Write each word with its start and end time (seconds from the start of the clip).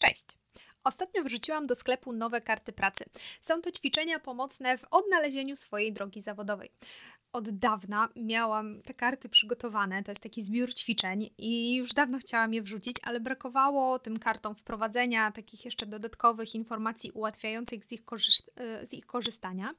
Cześć! 0.00 0.26
Ostatnio 0.84 1.24
wrzuciłam 1.24 1.66
do 1.66 1.74
sklepu 1.74 2.12
nowe 2.12 2.40
karty 2.40 2.72
pracy. 2.72 3.04
Są 3.40 3.62
to 3.62 3.72
ćwiczenia 3.72 4.18
pomocne 4.18 4.78
w 4.78 4.84
odnalezieniu 4.90 5.56
swojej 5.56 5.92
drogi 5.92 6.22
zawodowej 6.22 6.72
od 7.32 7.50
dawna 7.50 8.08
miałam 8.16 8.82
te 8.82 8.94
karty 8.94 9.28
przygotowane. 9.28 10.02
To 10.02 10.10
jest 10.10 10.22
taki 10.22 10.42
zbiór 10.42 10.74
ćwiczeń 10.74 11.30
i 11.38 11.74
już 11.74 11.92
dawno 11.92 12.18
chciałam 12.18 12.54
je 12.54 12.62
wrzucić, 12.62 12.96
ale 13.02 13.20
brakowało 13.20 13.98
tym 13.98 14.18
kartom 14.18 14.54
wprowadzenia 14.54 15.32
takich 15.32 15.64
jeszcze 15.64 15.86
dodatkowych 15.86 16.54
informacji 16.54 17.10
ułatwiających 17.10 17.84
z 17.84 17.92
ich, 17.92 18.02
e, 18.56 18.86
z 18.86 18.94
ich 18.94 19.06
korzystania. 19.06 19.74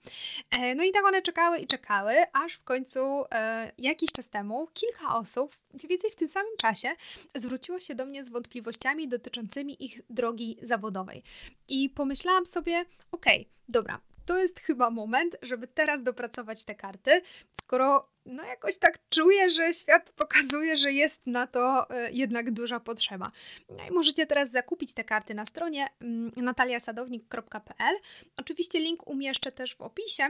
E, 0.51 0.75
no 0.75 0.83
i 0.83 0.91
tak 0.91 1.05
one 1.05 1.21
czekały 1.21 1.57
i 1.57 1.67
czekały, 1.67 2.13
aż 2.33 2.53
w 2.53 2.63
końcu 2.63 2.99
e, 3.31 3.71
jakiś 3.77 4.11
czas 4.11 4.29
temu 4.29 4.67
kilka 4.73 5.15
osób, 5.15 5.55
mniej 5.73 5.87
więcej 5.87 6.11
w 6.11 6.15
tym 6.15 6.27
samym 6.27 6.57
czasie, 6.57 6.89
zwróciło 7.35 7.79
się 7.79 7.95
do 7.95 8.05
mnie 8.05 8.23
z 8.23 8.29
wątpliwościami 8.29 9.07
dotyczącymi 9.07 9.85
ich 9.85 10.01
drogi 10.09 10.57
zawodowej. 10.61 11.23
I 11.67 11.89
pomyślałam 11.89 12.45
sobie, 12.45 12.85
okej, 13.11 13.41
okay, 13.41 13.45
dobra, 13.69 13.99
to 14.25 14.39
jest 14.39 14.59
chyba 14.59 14.89
moment, 14.89 15.37
żeby 15.41 15.67
teraz 15.67 16.03
dopracować 16.03 16.65
te 16.65 16.75
karty, 16.75 17.21
skoro 17.61 18.11
no 18.25 18.43
jakoś 18.43 18.77
tak 18.77 18.99
czuję, 19.09 19.49
że 19.49 19.73
świat 19.73 20.11
pokazuje, 20.15 20.77
że 20.77 20.91
jest 20.91 21.27
na 21.27 21.47
to 21.47 21.89
e, 21.89 22.11
jednak 22.11 22.51
duża 22.51 22.79
potrzeba. 22.79 23.31
No 23.69 23.87
i 23.87 23.91
możecie 23.91 24.27
teraz 24.27 24.51
zakupić 24.51 24.93
te 24.93 25.03
karty 25.03 25.33
na 25.33 25.45
stronie 25.45 25.87
mm, 26.01 26.31
nataliasadownik.pl. 26.37 27.95
Oczywiście 28.37 28.79
link 28.79 29.07
umieszczę 29.07 29.51
też 29.51 29.75
w 29.75 29.81
opisie. 29.81 30.23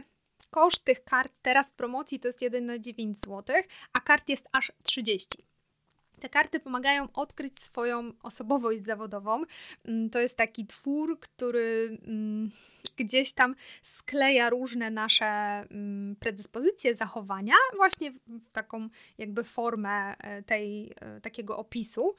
Koszt 0.49 0.83
tych 0.83 1.03
kart 1.03 1.33
teraz 1.41 1.71
w 1.71 1.73
promocji 1.73 2.19
to 2.19 2.27
jest 2.27 2.41
1 2.41 2.65
na 2.65 2.79
9 2.79 3.19
zł, 3.19 3.55
a 3.93 3.99
kart 3.99 4.29
jest 4.29 4.47
aż 4.51 4.71
30. 4.83 5.50
Te 6.21 6.29
karty 6.29 6.59
pomagają 6.59 7.07
odkryć 7.13 7.59
swoją 7.59 8.13
osobowość 8.23 8.85
zawodową. 8.85 9.43
Mm, 9.85 10.09
to 10.09 10.19
jest 10.19 10.37
taki 10.37 10.67
twór, 10.67 11.19
który 11.19 11.97
mm, 12.07 12.51
gdzieś 12.97 13.33
tam 13.33 13.55
skleja 13.81 14.49
różne 14.49 14.91
nasze 14.91 15.25
mm, 15.25 16.15
predyspozycje, 16.15 16.95
zachowania, 16.95 17.55
właśnie 17.75 18.11
w 18.11 18.51
taką 18.51 18.89
jakby 19.17 19.43
formę 19.43 20.15
e, 20.17 20.43
tej, 20.43 20.91
e, 20.95 21.21
takiego 21.21 21.57
opisu. 21.57 22.15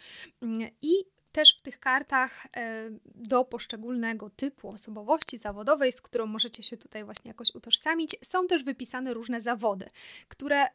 I 0.82 0.92
też 1.32 1.58
w 1.58 1.62
tych 1.62 1.80
kartach 1.80 2.46
e, 2.56 2.90
do 3.04 3.44
poszczególnego 3.44 4.30
typu 4.30 4.68
osobowości 4.68 5.38
zawodowej, 5.38 5.92
z 5.92 6.00
którą 6.00 6.26
możecie 6.26 6.62
się 6.62 6.76
tutaj 6.76 7.04
właśnie 7.04 7.28
jakoś 7.28 7.54
utożsamić, 7.54 8.16
są 8.22 8.46
też 8.46 8.64
wypisane 8.64 9.14
różne 9.14 9.40
zawody, 9.40 9.86
które, 10.28 10.66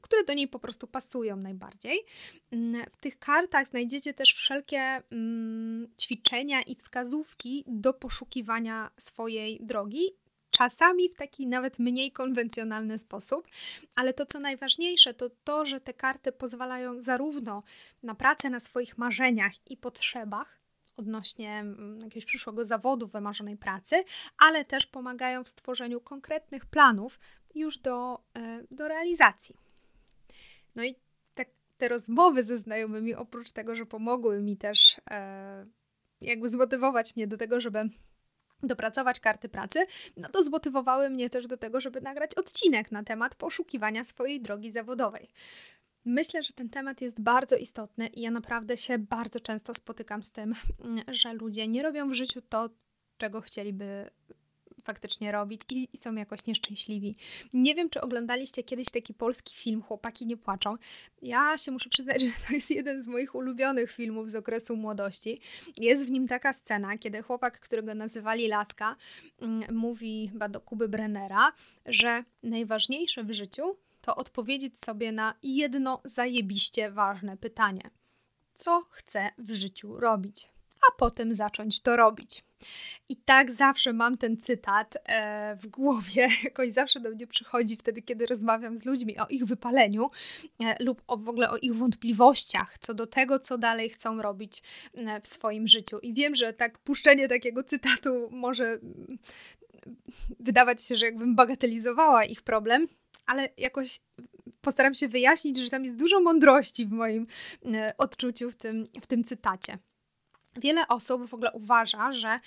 które 0.00 0.24
do 0.24 0.34
niej 0.34 0.48
po 0.48 0.58
prostu 0.58 0.86
pasują 0.86 1.36
najbardziej. 1.36 2.04
Mm, 2.50 2.84
w 2.92 2.96
tych 2.96 3.18
kartach 3.18 3.68
znajdziecie 3.68 4.14
też 4.14 4.34
wszelkie 4.34 4.80
mm, 4.80 5.88
ćwiczenia 6.00 6.62
i 6.62 6.74
wskazówki 6.74 7.64
do 7.66 7.94
poszukiwania 7.94 8.90
swojej 8.98 9.58
drogi 9.62 10.20
czasami 10.50 11.08
w 11.08 11.14
taki 11.14 11.46
nawet 11.46 11.78
mniej 11.78 12.12
konwencjonalny 12.12 12.98
sposób, 12.98 13.48
ale 13.96 14.14
to 14.14 14.26
co 14.26 14.40
najważniejsze 14.40 15.14
to 15.14 15.30
to, 15.44 15.66
że 15.66 15.80
te 15.80 15.94
karty 15.94 16.32
pozwalają 16.32 17.00
zarówno 17.00 17.62
na 18.02 18.14
pracę 18.14 18.50
na 18.50 18.60
swoich 18.60 18.98
marzeniach 18.98 19.52
i 19.70 19.76
potrzebach, 19.76 20.60
odnośnie 20.96 21.52
mm, 21.52 21.98
jakiegoś 21.98 22.24
przyszłego 22.24 22.64
zawodu, 22.64 23.06
wymarzonej 23.06 23.56
pracy, 23.56 24.04
ale 24.38 24.64
też 24.64 24.86
pomagają 24.86 25.44
w 25.44 25.48
stworzeniu 25.48 26.00
konkretnych 26.00 26.66
planów 26.66 27.20
już 27.54 27.78
do, 27.78 28.20
e, 28.36 28.62
do 28.70 28.88
realizacji. 28.88 29.56
No 30.74 30.84
i 30.84 30.94
te, 31.34 31.44
te 31.78 31.88
rozmowy 31.88 32.44
ze 32.44 32.58
znajomymi, 32.58 33.14
oprócz 33.14 33.50
tego, 33.50 33.74
że 33.74 33.86
pomogły 33.86 34.42
mi 34.42 34.56
też 34.56 35.00
e, 35.10 35.66
jakby 36.20 36.48
zmotywować 36.48 37.16
mnie 37.16 37.26
do 37.26 37.36
tego, 37.36 37.60
żeby 37.60 37.90
dopracować 38.62 39.20
karty 39.20 39.48
pracy, 39.48 39.86
no 40.16 40.28
to 40.28 40.42
zmotywowały 40.42 41.10
mnie 41.10 41.30
też 41.30 41.46
do 41.46 41.56
tego, 41.56 41.80
żeby 41.80 42.00
nagrać 42.00 42.34
odcinek 42.34 42.92
na 42.92 43.02
temat 43.02 43.34
poszukiwania 43.34 44.04
swojej 44.04 44.40
drogi 44.40 44.70
zawodowej. 44.70 45.28
Myślę, 46.04 46.42
że 46.42 46.52
ten 46.52 46.68
temat 46.68 47.00
jest 47.00 47.20
bardzo 47.20 47.56
istotny 47.56 48.06
i 48.06 48.20
ja 48.20 48.30
naprawdę 48.30 48.76
się 48.76 48.98
bardzo 48.98 49.40
często 49.40 49.74
spotykam 49.74 50.22
z 50.22 50.32
tym, 50.32 50.54
że 51.08 51.32
ludzie 51.32 51.68
nie 51.68 51.82
robią 51.82 52.08
w 52.08 52.14
życiu 52.14 52.42
to, 52.42 52.70
czego 53.18 53.40
chcieliby 53.40 54.10
faktycznie 54.80 55.32
robić 55.32 55.60
i, 55.70 55.88
i, 55.92 55.96
są 55.96 56.14
jakoś 56.14 56.46
nieszczęśliwi. 56.46 57.16
Nie 57.52 57.74
wiem, 57.74 57.90
czy 57.90 58.00
oglądaliście 58.00 58.62
kiedyś 58.62 58.90
taki 58.90 59.14
polski 59.14 59.56
film 59.56 59.82
Chłopaki 59.82 60.26
nie 60.26 60.36
płaczą. 60.36 60.76
Ja 61.22 61.58
się 61.58 61.72
muszę 61.72 61.90
przyznać, 61.90 62.22
że 62.24 62.30
to 62.48 62.54
jest 62.54 62.70
jeden 62.70 63.02
z 63.02 63.06
moich 63.06 63.34
ulubionych 63.34 63.92
filmów 63.92 64.30
z 64.30 64.34
okresu 64.34 64.76
młodości. 64.76 65.40
Jest 65.76 66.06
w 66.06 66.10
nim 66.10 66.28
taka 66.28 66.52
scena, 66.52 66.98
kiedy 66.98 67.22
chłopak, 67.22 67.60
którego 67.60 67.94
nazywali 67.94 68.48
Laska, 68.48 68.96
mm, 69.40 69.76
mówi 69.76 70.30
do 70.50 70.60
Kuby 70.60 70.88
Brennera, 70.88 71.52
że 71.86 72.24
najważniejsze 72.42 73.24
w 73.24 73.32
życiu 73.32 73.76
to 74.00 74.16
odpowiedzieć 74.16 74.78
sobie 74.78 75.12
na 75.12 75.34
jedno 75.42 76.00
zajebiście 76.04 76.90
ważne 76.90 77.36
pytanie. 77.36 77.90
Co 78.54 78.82
chcę 78.90 79.30
w 79.38 79.52
życiu 79.52 80.00
robić? 80.00 80.48
A 80.88 80.98
potem 80.98 81.34
zacząć 81.34 81.80
to 81.80 81.96
robić. 81.96 82.44
I 83.08 83.16
tak 83.16 83.52
zawsze 83.52 83.92
mam 83.92 84.16
ten 84.16 84.36
cytat 84.36 84.96
e, 85.04 85.56
w 85.56 85.66
głowie, 85.66 86.28
jakoś 86.44 86.72
zawsze 86.72 87.00
do 87.00 87.10
mnie 87.10 87.26
przychodzi 87.26 87.76
wtedy, 87.76 88.02
kiedy 88.02 88.26
rozmawiam 88.26 88.78
z 88.78 88.84
ludźmi 88.84 89.18
o 89.18 89.26
ich 89.26 89.44
wypaleniu 89.44 90.10
e, 90.60 90.84
lub 90.84 91.02
o, 91.06 91.16
w 91.16 91.28
ogóle 91.28 91.50
o 91.50 91.56
ich 91.56 91.74
wątpliwościach 91.74 92.78
co 92.78 92.94
do 92.94 93.06
tego, 93.06 93.38
co 93.38 93.58
dalej 93.58 93.90
chcą 93.90 94.22
robić 94.22 94.62
e, 94.94 95.20
w 95.20 95.26
swoim 95.26 95.68
życiu. 95.68 95.98
I 95.98 96.14
wiem, 96.14 96.34
że 96.34 96.52
tak 96.52 96.78
puszczenie 96.78 97.28
takiego 97.28 97.64
cytatu 97.64 98.28
może 98.30 98.64
mm, 98.64 99.18
wydawać 100.40 100.84
się, 100.84 100.96
że 100.96 101.06
jakbym 101.06 101.36
bagatelizowała 101.36 102.24
ich 102.24 102.42
problem, 102.42 102.88
ale 103.26 103.48
jakoś 103.56 104.00
postaram 104.60 104.94
się 104.94 105.08
wyjaśnić, 105.08 105.58
że 105.58 105.70
tam 105.70 105.84
jest 105.84 105.96
dużo 105.96 106.20
mądrości 106.20 106.86
w 106.86 106.90
moim 106.90 107.26
odczuciu 107.98 108.50
w 108.50 108.56
tym, 108.56 108.88
w 109.02 109.06
tym 109.06 109.24
cytacie. 109.24 109.78
Wiele 110.56 110.88
osób 110.88 111.26
w 111.26 111.34
ogóle 111.34 111.52
uważa, 111.52 112.12
że 112.12 112.40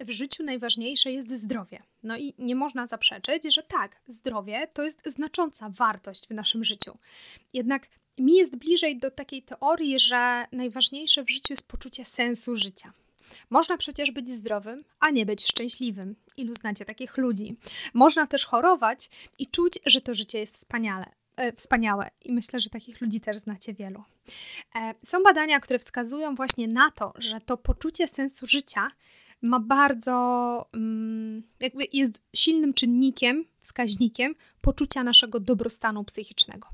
w 0.00 0.10
życiu 0.10 0.42
najważniejsze 0.42 1.12
jest 1.12 1.30
zdrowie. 1.32 1.82
No 2.02 2.16
i 2.16 2.34
nie 2.38 2.54
można 2.54 2.86
zaprzeczyć, 2.86 3.54
że 3.54 3.62
tak, 3.62 4.02
zdrowie 4.06 4.68
to 4.72 4.82
jest 4.82 5.02
znacząca 5.06 5.68
wartość 5.68 6.26
w 6.28 6.30
naszym 6.30 6.64
życiu. 6.64 6.92
Jednak 7.52 7.88
mi 8.18 8.36
jest 8.36 8.56
bliżej 8.56 8.98
do 8.98 9.10
takiej 9.10 9.42
teorii, 9.42 10.00
że 10.00 10.46
najważniejsze 10.52 11.24
w 11.24 11.30
życiu 11.30 11.52
jest 11.52 11.68
poczucie 11.68 12.04
sensu 12.04 12.56
życia. 12.56 12.92
Można 13.50 13.78
przecież 13.78 14.10
być 14.10 14.28
zdrowym, 14.28 14.84
a 15.00 15.10
nie 15.10 15.26
być 15.26 15.46
szczęśliwym. 15.46 16.16
Ilu 16.36 16.54
znacie 16.54 16.84
takich 16.84 17.16
ludzi? 17.16 17.56
Można 17.94 18.26
też 18.26 18.46
chorować 18.46 19.10
i 19.38 19.46
czuć, 19.46 19.78
że 19.86 20.00
to 20.00 20.14
życie 20.14 20.38
jest 20.38 20.54
wspaniale. 20.54 21.19
E, 21.40 21.52
wspaniałe 21.52 22.10
i 22.24 22.32
myślę, 22.32 22.60
że 22.60 22.70
takich 22.70 23.00
ludzi 23.00 23.20
też 23.20 23.36
znacie 23.36 23.74
wielu. 23.74 24.04
E, 24.74 24.94
są 25.04 25.22
badania, 25.22 25.60
które 25.60 25.78
wskazują 25.78 26.34
właśnie 26.34 26.68
na 26.68 26.90
to, 26.90 27.12
że 27.18 27.40
to 27.40 27.56
poczucie 27.56 28.08
sensu 28.08 28.46
życia 28.46 28.90
ma 29.42 29.60
bardzo, 29.60 30.68
mm, 30.74 31.42
jakby 31.60 31.84
jest 31.92 32.22
silnym 32.36 32.74
czynnikiem, 32.74 33.44
wskaźnikiem 33.60 34.34
poczucia 34.60 35.04
naszego 35.04 35.40
dobrostanu 35.40 36.04
psychicznego. 36.04 36.68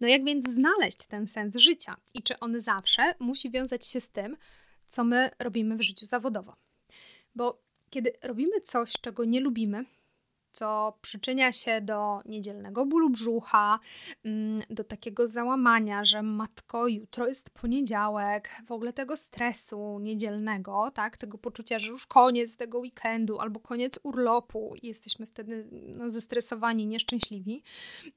No 0.00 0.08
jak 0.08 0.24
więc 0.24 0.48
znaleźć 0.48 1.06
ten 1.06 1.26
sens 1.26 1.56
życia 1.56 1.96
i 2.14 2.22
czy 2.22 2.38
on 2.38 2.60
zawsze 2.60 3.14
musi 3.18 3.50
wiązać 3.50 3.86
się 3.86 4.00
z 4.00 4.10
tym, 4.10 4.36
co 4.88 5.04
my 5.04 5.30
robimy 5.38 5.76
w 5.76 5.82
życiu 5.82 6.06
zawodowo? 6.06 6.56
Bo 7.34 7.62
kiedy 7.90 8.12
robimy 8.22 8.60
coś, 8.60 8.92
czego 8.92 9.24
nie 9.24 9.40
lubimy, 9.40 9.84
co 10.56 10.98
przyczynia 11.02 11.52
się 11.52 11.80
do 11.80 12.20
niedzielnego 12.24 12.86
bólu 12.86 13.10
brzucha, 13.10 13.78
mm, 14.24 14.62
do 14.70 14.84
takiego 14.84 15.28
załamania, 15.28 16.04
że 16.04 16.22
matko, 16.22 16.88
jutro 16.88 17.28
jest 17.28 17.50
poniedziałek, 17.50 18.62
w 18.66 18.72
ogóle 18.72 18.92
tego 18.92 19.16
stresu 19.16 19.98
niedzielnego, 19.98 20.90
tak, 20.94 21.16
tego 21.16 21.38
poczucia, 21.38 21.78
że 21.78 21.90
już 21.90 22.06
koniec 22.06 22.56
tego 22.56 22.78
weekendu 22.78 23.38
albo 23.38 23.60
koniec 23.60 23.98
urlopu 24.02 24.74
i 24.82 24.86
jesteśmy 24.86 25.26
wtedy 25.26 25.68
no, 25.70 26.10
zestresowani, 26.10 26.86
nieszczęśliwi. 26.86 27.62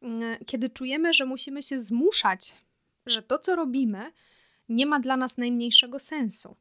Mm, 0.01 0.37
kiedy 0.45 0.69
czujemy, 0.69 1.13
że 1.13 1.25
musimy 1.25 1.61
się 1.61 1.79
zmuszać, 1.79 2.55
że 3.05 3.23
to, 3.23 3.39
co 3.39 3.55
robimy, 3.55 4.11
nie 4.69 4.85
ma 4.85 4.99
dla 4.99 5.17
nas 5.17 5.37
najmniejszego 5.37 5.99
sensu 5.99 6.55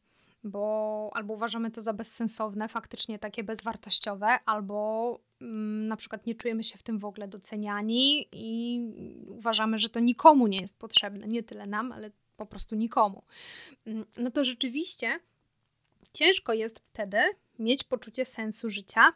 bo 0.44 1.11
albo 1.14 1.35
uważamy 1.35 1.70
to 1.70 1.82
za 1.82 1.93
bezsensowne, 1.93 2.69
faktycznie 2.69 3.19
takie 3.19 3.44
bezwartościowe, 3.44 4.38
albo 4.47 5.20
na 5.40 5.96
przykład 5.96 6.26
nie 6.26 6.35
czujemy 6.35 6.64
się 6.64 6.79
w 6.79 6.82
tym 6.82 6.99
w 6.99 7.05
ogóle 7.05 7.29
doceniani 7.29 8.29
i 8.32 8.81
uważamy, 9.29 9.79
że 9.79 9.88
to 9.88 10.00
nikomu 10.00 10.46
nie 10.46 10.58
jest 10.61 10.79
potrzebne, 10.79 11.26
nie 11.26 11.43
tyle 11.43 11.67
nam, 11.67 11.93
ale 11.93 12.11
po 12.37 12.46
prostu 12.46 12.76
nikomu. 12.76 13.23
Mm, 13.87 14.06
no 14.17 14.31
to 14.31 14.44
rzeczywiście 14.44 15.20
ciężko 16.12 16.52
jest 16.52 16.79
wtedy 16.79 17.19
mieć 17.58 17.85
poczucie 17.85 18.25
sensu 18.25 18.70
życia 18.70 19.12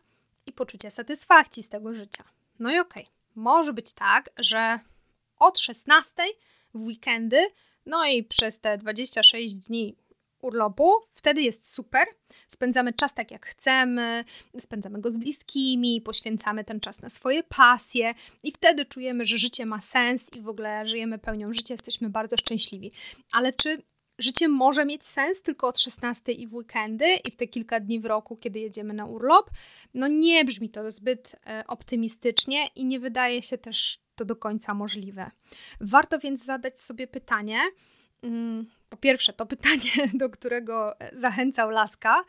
i 0.46 0.52
poczucie 0.52 0.90
satysfakcji 0.90 1.62
z 1.62 1.68
tego 1.68 1.94
życia. 1.94 2.24
No 2.58 2.74
i 2.74 2.78
okej, 2.78 3.02
okay. 3.02 3.14
może 3.34 3.72
być 3.72 3.92
tak, 3.92 4.30
że 4.38 4.78
od 5.38 5.58
16 5.58 6.22
w 6.74 6.80
weekendy, 6.80 7.46
no 7.86 8.06
i 8.06 8.24
przez 8.24 8.60
te 8.60 8.78
26 8.78 9.54
dni 9.54 9.96
urlopu, 10.42 10.92
wtedy 11.12 11.42
jest 11.42 11.74
super. 11.74 12.06
Spędzamy 12.48 12.92
czas 12.92 13.14
tak 13.14 13.30
jak 13.30 13.46
chcemy, 13.46 14.24
spędzamy 14.58 15.00
go 15.00 15.12
z 15.12 15.16
bliskimi, 15.16 16.00
poświęcamy 16.00 16.64
ten 16.64 16.80
czas 16.80 17.02
na 17.02 17.08
swoje 17.08 17.42
pasje 17.42 18.14
i 18.42 18.52
wtedy 18.52 18.84
czujemy, 18.84 19.24
że 19.24 19.38
życie 19.38 19.66
ma 19.66 19.80
sens 19.80 20.32
i 20.32 20.40
w 20.40 20.48
ogóle 20.48 20.86
żyjemy 20.86 21.18
pełnią 21.18 21.52
życia, 21.52 21.74
jesteśmy 21.74 22.10
bardzo 22.10 22.36
szczęśliwi. 22.36 22.92
Ale 23.32 23.52
czy 23.52 23.82
życie 24.18 24.48
może 24.48 24.84
mieć 24.84 25.04
sens 25.04 25.42
tylko 25.42 25.68
od 25.68 25.80
16 25.80 26.32
i 26.32 26.46
w 26.46 26.54
weekendy 26.54 27.06
i 27.24 27.30
w 27.30 27.36
te 27.36 27.46
kilka 27.46 27.80
dni 27.80 28.00
w 28.00 28.06
roku, 28.06 28.36
kiedy 28.36 28.60
jedziemy 28.60 28.94
na 28.94 29.06
urlop? 29.06 29.50
No 29.94 30.08
nie 30.08 30.44
brzmi 30.44 30.70
to 30.70 30.90
zbyt 30.90 31.36
e, 31.46 31.64
optymistycznie 31.66 32.66
i 32.76 32.84
nie 32.84 33.00
wydaje 33.00 33.42
się 33.42 33.58
też 33.58 33.98
to 34.14 34.24
do 34.24 34.36
końca 34.36 34.74
możliwe. 34.74 35.30
Warto 35.80 36.18
więc 36.18 36.44
zadać 36.44 36.80
sobie 36.80 37.06
pytanie, 37.06 37.60
po 38.88 38.96
pierwsze, 38.96 39.32
to 39.32 39.46
pytanie, 39.46 40.08
do 40.14 40.30
którego 40.30 41.00
e, 41.00 41.18
zachęcał 41.18 41.70
Laska, 41.70 42.24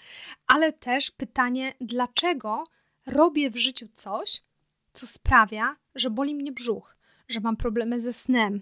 ale 0.48 0.74
też 0.74 1.12
pytanie, 1.12 1.74
dlaczego 1.82 2.64
robię 3.06 3.50
w 3.50 3.58
życiu 3.58 3.88
coś, 3.94 4.42
co 4.94 5.08
sprawia, 5.08 5.76
że 5.96 6.10
boli 6.10 6.36
mnie 6.36 6.52
brzuch, 6.52 6.96
że 7.28 7.40
mam 7.40 7.58
problemy 7.58 8.02
ze 8.02 8.14
snem, 8.14 8.62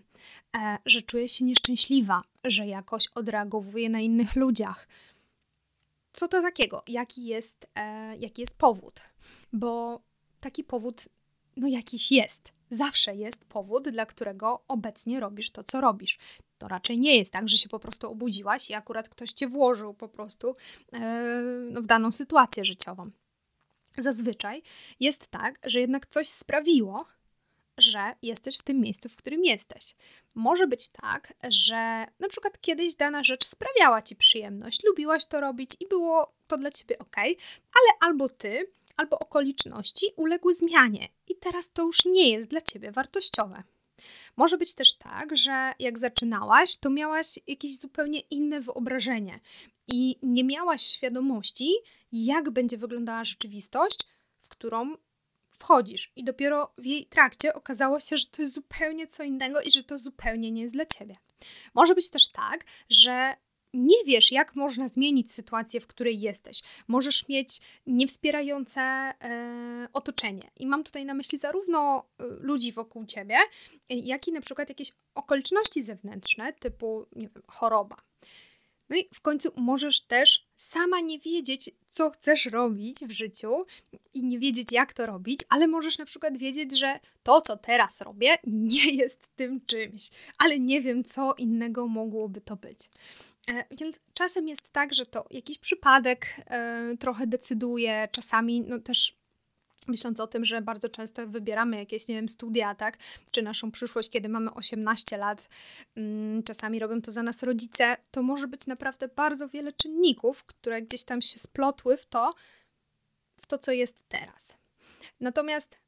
e, 0.57 0.77
że 0.85 1.01
czuję 1.01 1.29
się 1.29 1.45
nieszczęśliwa, 1.45 2.23
że 2.43 2.67
jakoś 2.67 3.07
odreagowuję 3.07 3.89
na 3.89 3.99
innych 3.99 4.35
ludziach. 4.35 4.87
Co 6.13 6.27
to 6.27 6.41
takiego? 6.41 6.83
Jaki 6.87 7.25
jest, 7.25 7.67
e, 7.75 8.17
jaki 8.17 8.41
jest 8.41 8.57
powód? 8.57 9.01
Bo 9.53 10.01
taki 10.39 10.63
powód, 10.63 11.05
no 11.57 11.67
jakiś 11.67 12.11
jest. 12.11 12.51
Zawsze 12.71 13.15
jest 13.15 13.45
powód, 13.45 13.89
dla 13.89 14.05
którego 14.05 14.63
obecnie 14.67 15.19
robisz 15.19 15.49
to, 15.49 15.63
co 15.63 15.81
robisz. 15.81 16.17
To 16.57 16.67
raczej 16.67 16.97
nie 16.97 17.17
jest 17.17 17.33
tak, 17.33 17.49
że 17.49 17.57
się 17.57 17.69
po 17.69 17.79
prostu 17.79 18.11
obudziłaś 18.11 18.69
i 18.69 18.73
akurat 18.73 19.09
ktoś 19.09 19.31
cię 19.31 19.47
włożył 19.47 19.93
po 19.93 20.07
prostu 20.07 20.49
e, 20.49 20.53
w 21.71 21.85
daną 21.85 22.11
sytuację 22.11 22.65
życiową. 22.65 23.11
Zazwyczaj 23.97 24.63
jest 24.99 25.27
tak, 25.27 25.59
że 25.63 25.79
jednak 25.79 26.05
coś 26.05 26.27
sprawiło, 26.27 27.05
że 27.77 28.15
jesteś 28.21 28.57
w 28.57 28.63
tym 28.63 28.79
miejscu, 28.79 29.09
w 29.09 29.15
którym 29.15 29.43
jesteś. 29.43 29.95
Może 30.35 30.67
być 30.67 30.89
tak, 30.89 31.33
że 31.49 32.05
na 32.19 32.29
przykład 32.29 32.61
kiedyś 32.61 32.95
dana 32.95 33.23
rzecz 33.23 33.47
sprawiała 33.47 34.01
ci 34.01 34.15
przyjemność, 34.15 34.83
lubiłaś 34.83 35.25
to 35.25 35.41
robić 35.41 35.71
i 35.79 35.87
było 35.87 36.33
to 36.47 36.57
dla 36.57 36.71
ciebie 36.71 36.99
ok, 36.99 37.15
ale 37.17 37.97
albo 37.99 38.29
ty, 38.29 38.71
albo 38.97 39.19
okoliczności 39.19 40.05
uległy 40.15 40.53
zmianie 40.53 41.09
i 41.27 41.35
teraz 41.35 41.71
to 41.71 41.83
już 41.83 42.05
nie 42.05 42.29
jest 42.29 42.49
dla 42.49 42.61
ciebie 42.61 42.91
wartościowe. 42.91 43.63
Może 44.37 44.57
być 44.57 44.75
też 44.75 44.93
tak, 44.93 45.37
że 45.37 45.73
jak 45.79 45.99
zaczynałaś, 45.99 46.77
to 46.77 46.89
miałaś 46.89 47.39
jakieś 47.47 47.77
zupełnie 47.77 48.19
inne 48.19 48.61
wyobrażenie 48.61 49.39
i 49.87 50.15
nie 50.23 50.43
miałaś 50.43 50.81
świadomości, 50.81 51.73
jak 52.11 52.49
będzie 52.49 52.77
wyglądała 52.77 53.23
rzeczywistość, 53.23 53.99
w 54.41 54.49
którą 54.49 54.95
wchodzisz. 55.49 56.11
I 56.15 56.23
dopiero 56.23 56.73
w 56.77 56.85
jej 56.85 57.05
trakcie 57.05 57.53
okazało 57.53 57.99
się, 57.99 58.17
że 58.17 58.25
to 58.25 58.41
jest 58.41 58.53
zupełnie 58.53 59.07
co 59.07 59.23
innego 59.23 59.61
i 59.61 59.71
że 59.71 59.83
to 59.83 59.97
zupełnie 59.97 60.51
nie 60.51 60.61
jest 60.61 60.73
dla 60.73 60.85
ciebie. 60.85 61.15
Może 61.73 61.95
być 61.95 62.09
też 62.09 62.27
tak, 62.27 62.65
że 62.89 63.35
nie 63.73 64.03
wiesz, 64.05 64.31
jak 64.31 64.55
można 64.55 64.87
zmienić 64.87 65.31
sytuację, 65.31 65.81
w 65.81 65.87
której 65.87 66.19
jesteś. 66.19 66.61
Możesz 66.87 67.27
mieć 67.27 67.59
niewspierające 67.87 68.81
e, 68.81 69.87
otoczenie. 69.93 70.51
I 70.57 70.67
mam 70.67 70.83
tutaj 70.83 71.05
na 71.05 71.13
myśli 71.13 71.37
zarówno 71.37 72.05
e, 72.19 72.23
ludzi 72.25 72.71
wokół 72.71 73.05
ciebie, 73.05 73.37
jak 73.89 74.27
i 74.27 74.31
na 74.31 74.41
przykład 74.41 74.69
jakieś 74.69 74.91
okoliczności 75.15 75.83
zewnętrzne, 75.83 76.53
typu 76.53 77.05
wiem, 77.15 77.29
choroba. 77.47 77.95
No 78.91 78.97
i 78.97 79.07
w 79.13 79.21
końcu 79.21 79.51
możesz 79.55 80.01
też 80.01 80.45
sama 80.55 80.99
nie 80.99 81.19
wiedzieć, 81.19 81.69
co 81.91 82.09
chcesz 82.09 82.45
robić 82.45 82.97
w 82.99 83.11
życiu 83.11 83.65
i 84.13 84.23
nie 84.23 84.39
wiedzieć, 84.39 84.71
jak 84.71 84.93
to 84.93 85.05
robić, 85.05 85.39
ale 85.49 85.67
możesz 85.67 85.97
na 85.97 86.05
przykład 86.05 86.37
wiedzieć, 86.37 86.77
że 86.77 86.99
to, 87.23 87.41
co 87.41 87.57
teraz 87.57 88.01
robię, 88.01 88.37
nie 88.47 88.91
jest 88.91 89.27
tym 89.35 89.65
czymś, 89.65 90.09
ale 90.37 90.59
nie 90.59 90.81
wiem, 90.81 91.03
co 91.03 91.33
innego 91.33 91.87
mogłoby 91.87 92.41
to 92.41 92.55
być. 92.55 92.79
E, 93.49 93.65
więc 93.71 93.99
czasem 94.13 94.47
jest 94.47 94.69
tak, 94.69 94.93
że 94.93 95.05
to 95.05 95.25
jakiś 95.31 95.57
przypadek 95.57 96.27
e, 96.45 96.97
trochę 96.99 97.27
decyduje, 97.27 98.07
czasami 98.11 98.61
no 98.61 98.79
też 98.79 99.21
myśląc 99.87 100.19
o 100.19 100.27
tym, 100.27 100.45
że 100.45 100.61
bardzo 100.61 100.89
często 100.89 101.27
wybieramy 101.27 101.77
jakieś, 101.77 102.07
nie 102.07 102.15
wiem, 102.15 102.29
studia, 102.29 102.75
tak, 102.75 102.97
czy 103.31 103.41
naszą 103.41 103.71
przyszłość, 103.71 104.09
kiedy 104.09 104.29
mamy 104.29 104.53
18 104.53 105.17
lat, 105.17 105.49
mm, 105.95 106.43
czasami 106.43 106.79
robią 106.79 107.01
to 107.01 107.11
za 107.11 107.23
nas 107.23 107.43
rodzice, 107.43 107.97
to 108.11 108.23
może 108.23 108.47
być 108.47 108.67
naprawdę 108.67 109.07
bardzo 109.07 109.49
wiele 109.49 109.73
czynników, 109.73 110.43
które 110.43 110.81
gdzieś 110.81 111.03
tam 111.03 111.21
się 111.21 111.39
splotły 111.39 111.97
w 111.97 112.05
to, 112.05 112.33
w 113.39 113.47
to, 113.47 113.57
co 113.57 113.71
jest 113.71 114.03
teraz. 114.09 114.57
Natomiast 115.19 115.81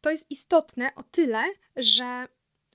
to 0.00 0.10
jest 0.10 0.30
istotne 0.30 0.94
o 0.94 1.02
tyle, 1.02 1.44
że 1.76 2.28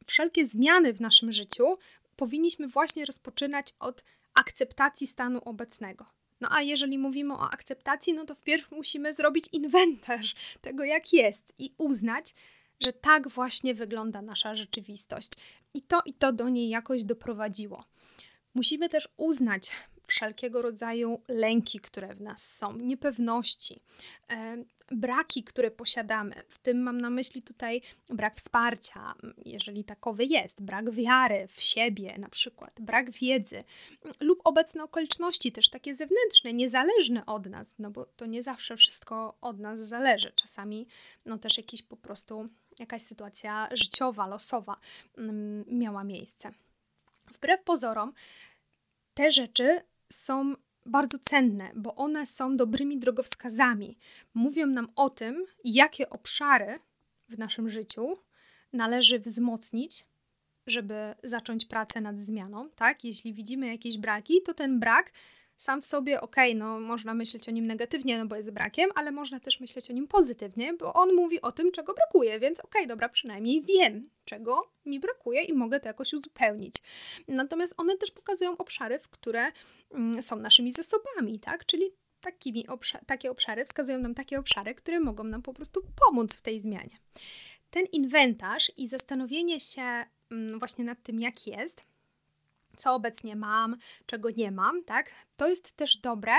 wszelkie 0.06 0.48
zmiany 0.48 0.94
w 0.94 1.02
naszym 1.02 1.32
życiu 1.32 1.78
powinniśmy 2.18 2.68
właśnie 2.68 3.06
rozpoczynać 3.06 3.74
od 3.80 4.04
akceptacji 4.34 5.08
stanu 5.08 5.40
obecnego. 5.46 6.06
No 6.42 6.48
a 6.52 6.62
jeżeli 6.62 6.98
mówimy 6.98 7.34
o 7.34 7.50
akceptacji, 7.50 8.14
no 8.14 8.26
to 8.26 8.36
wpierw 8.36 8.72
musimy 8.72 9.14
zrobić 9.14 9.46
inwentarz 9.52 10.36
tego, 10.62 10.84
jak 10.84 11.14
jest 11.14 11.54
i 11.60 11.74
uznać, 11.78 12.36
że 12.80 12.94
tak 12.94 13.28
właśnie 13.28 13.74
wygląda 13.74 14.22
nasza 14.22 14.56
rzeczywistość. 14.56 15.30
I 15.74 15.82
to 15.82 16.02
i 16.06 16.14
to 16.14 16.34
do 16.34 16.50
niej 16.50 16.70
jakoś 16.70 17.04
doprowadziło. 17.04 17.84
Musimy 18.54 18.90
też 18.90 19.10
uznać 19.18 19.72
wszelkiego 20.08 20.62
rodzaju 20.62 21.22
lęki, 21.28 21.80
które 21.80 22.16
w 22.16 22.22
nas 22.22 22.58
są, 22.58 22.78
niepewności, 22.78 23.82
braki, 24.92 25.44
które 25.44 25.72
posiadamy. 25.72 26.36
W 26.50 26.58
tym 26.58 26.84
mam 26.84 27.02
na 27.02 27.10
myśli 27.10 27.42
tutaj 27.42 27.82
brak 28.10 28.36
wsparcia, 28.36 29.16
jeżeli 29.46 29.84
takowy 29.84 30.26
jest, 30.26 30.62
brak 30.62 30.92
wiary 30.92 31.48
w 31.52 31.62
siebie, 31.62 32.16
na 32.18 32.30
przykład, 32.30 32.72
brak 32.80 33.12
wiedzy, 33.12 33.64
lub 34.20 34.42
obecne 34.44 34.84
okoliczności, 34.84 35.52
też 35.52 35.70
takie 35.70 35.96
zewnętrzne, 35.96 36.54
niezależne 36.54 37.26
od 37.26 37.46
nas, 37.46 37.74
no 37.80 37.92
bo 37.92 38.06
to 38.06 38.26
nie 38.26 38.44
zawsze 38.44 38.78
wszystko 38.78 39.38
od 39.42 39.60
nas 39.60 39.82
zależy. 39.82 40.32
Czasami, 40.36 40.88
no 41.26 41.38
też 41.38 41.58
jakiś 41.58 41.84
po 41.84 41.98
prostu 41.98 42.50
jakaś 42.80 43.02
sytuacja 43.02 43.70
życiowa, 43.72 44.28
losowa 44.28 44.78
mm, 45.18 45.66
miała 45.68 46.04
miejsce. 46.04 46.52
Wbrew 47.32 47.64
pozorom, 47.64 48.14
te 49.14 49.32
rzeczy 49.32 49.82
są 50.10 50.56
bardzo 50.88 51.20
cenne, 51.20 51.72
bo 51.76 51.96
one 51.96 52.26
są 52.26 52.58
dobrymi 52.58 52.98
drogowskazami. 53.00 53.98
Mówią 54.34 54.68
nam 54.68 54.88
o 54.96 55.10
tym, 55.10 55.46
jakie 55.64 56.10
obszary 56.10 56.80
w 57.30 57.38
naszym 57.38 57.70
życiu 57.70 58.18
należy 58.74 59.20
wzmocnić, 59.20 60.06
żeby 60.68 61.16
zacząć 61.24 61.66
pracę 61.66 62.02
nad 62.02 62.20
zmianą, 62.20 62.70
tak? 62.70 63.04
Jeśli 63.04 63.34
widzimy 63.34 63.68
jakieś 63.68 63.98
braki, 63.98 64.42
to 64.42 64.54
ten 64.54 64.80
brak 64.80 65.12
sam 65.58 65.82
w 65.82 65.86
sobie, 65.86 66.22
okej, 66.22 66.52
okay, 66.52 66.60
no 66.60 66.80
można 66.80 67.14
myśleć 67.14 67.50
o 67.50 67.52
nim 67.52 67.68
negatywnie, 67.68 68.18
no 68.18 68.26
bo 68.26 68.36
jest 68.36 68.52
brakiem, 68.52 68.90
ale 68.96 69.12
można 69.12 69.40
też 69.40 69.60
myśleć 69.60 69.90
o 69.90 69.94
nim 69.94 70.08
pozytywnie, 70.08 70.74
bo 70.74 70.94
on 70.94 71.14
mówi 71.14 71.42
o 71.42 71.52
tym, 71.52 71.72
czego 71.72 71.94
brakuje, 71.94 72.40
więc 72.40 72.60
okej, 72.60 72.82
okay, 72.82 72.88
dobra, 72.88 73.10
przynajmniej 73.10 73.62
wiem, 73.62 74.10
czego 74.26 74.72
mi 74.86 75.00
brakuje 75.00 75.44
i 75.44 75.54
mogę 75.54 75.80
to 75.80 75.88
jakoś 75.88 76.14
uzupełnić. 76.14 76.74
Natomiast 77.28 77.74
one 77.78 77.98
też 77.98 78.12
pokazują 78.12 78.58
obszary, 78.58 79.00
w 79.00 79.10
które 79.10 79.52
mm, 79.92 80.22
są 80.22 80.36
naszymi 80.36 80.74
zasobami, 80.74 81.40
tak? 81.40 81.66
Czyli 81.66 81.92
takimi 82.22 82.68
obszar 82.68 83.06
takie 83.06 83.32
obszary 83.32 83.66
wskazują 83.66 84.00
nam 84.00 84.14
takie 84.14 84.40
obszary, 84.40 84.76
które 84.76 85.00
mogą 85.00 85.24
nam 85.24 85.42
po 85.42 85.54
prostu 85.54 85.82
pomóc 86.06 86.36
w 86.36 86.42
tej 86.42 86.60
zmianie. 86.60 86.98
Ten 87.70 87.86
inwentarz 87.86 88.72
i 88.78 88.88
zastanowienie 88.88 89.60
się 89.60 90.06
mm, 90.32 90.60
właśnie 90.60 90.86
nad 90.86 91.04
tym, 91.04 91.20
jak 91.20 91.48
jest, 91.48 91.84
co 92.78 92.94
obecnie 92.94 93.36
mam, 93.36 93.78
czego 94.06 94.30
nie 94.30 94.52
mam, 94.52 94.84
tak? 94.84 95.12
To 95.38 95.50
jest 95.50 95.72
też 95.72 95.98
dobre 95.98 96.34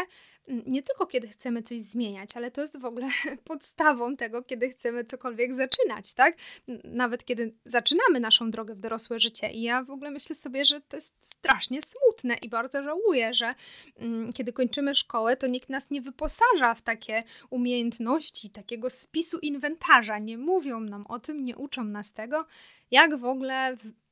mm, 0.48 0.62
nie 0.66 0.82
tylko 0.82 1.06
kiedy 1.06 1.28
chcemy 1.28 1.62
coś 1.62 1.80
zmieniać, 1.80 2.36
ale 2.36 2.50
to 2.50 2.60
jest 2.60 2.78
w 2.78 2.84
ogóle 2.84 3.08
podstawą 3.44 4.16
tego, 4.16 4.42
kiedy 4.42 4.70
chcemy 4.70 5.04
cokolwiek 5.04 5.54
zaczynać, 5.54 6.14
tak? 6.14 6.36
Nawet 6.84 7.24
kiedy 7.24 7.54
zaczynamy 7.64 8.20
naszą 8.20 8.50
drogę 8.50 8.74
w 8.74 8.80
dorosłe 8.80 9.20
życie. 9.20 9.50
I 9.50 9.62
ja 9.62 9.84
w 9.84 9.90
ogóle 9.90 10.10
myślę 10.10 10.36
sobie, 10.36 10.64
że 10.64 10.80
to 10.80 10.96
jest 10.96 11.14
strasznie 11.20 11.80
smutne 11.82 12.34
i 12.42 12.48
bardzo 12.48 12.82
żałuję, 12.82 13.34
że 13.34 13.54
mm, 13.96 14.32
kiedy 14.32 14.52
kończymy 14.52 14.94
szkołę, 14.94 15.36
to 15.36 15.46
nikt 15.46 15.68
nas 15.68 15.90
nie 15.90 16.02
wyposaża 16.02 16.74
w 16.74 16.82
takie 16.82 17.22
umiejętności, 17.50 18.50
takiego 18.50 18.90
spisu 18.90 19.38
inwentarza. 19.38 20.18
Nie 20.18 20.38
mówią 20.38 20.80
nam 20.80 21.06
o 21.06 21.18
tym, 21.18 21.44
nie 21.44 21.56
uczą 21.56 21.84
nas 21.84 22.12
tego, 22.12 22.46
jak 22.90 23.16
w 23.16 23.24
ogóle 23.24 23.76
w 23.76 24.07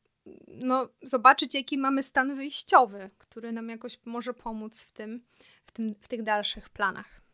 no, 0.48 0.88
zobaczyć, 1.02 1.54
jaki 1.54 1.78
mamy 1.78 2.02
stan 2.02 2.36
wyjściowy, 2.36 3.10
który 3.18 3.52
nam 3.52 3.68
jakoś 3.68 4.00
może 4.04 4.34
pomóc 4.34 4.82
w, 4.82 4.92
tym, 4.92 5.24
w, 5.66 5.72
tym, 5.72 5.94
w 5.94 6.08
tych 6.08 6.22
dalszych 6.22 6.68
planach. 6.68 7.25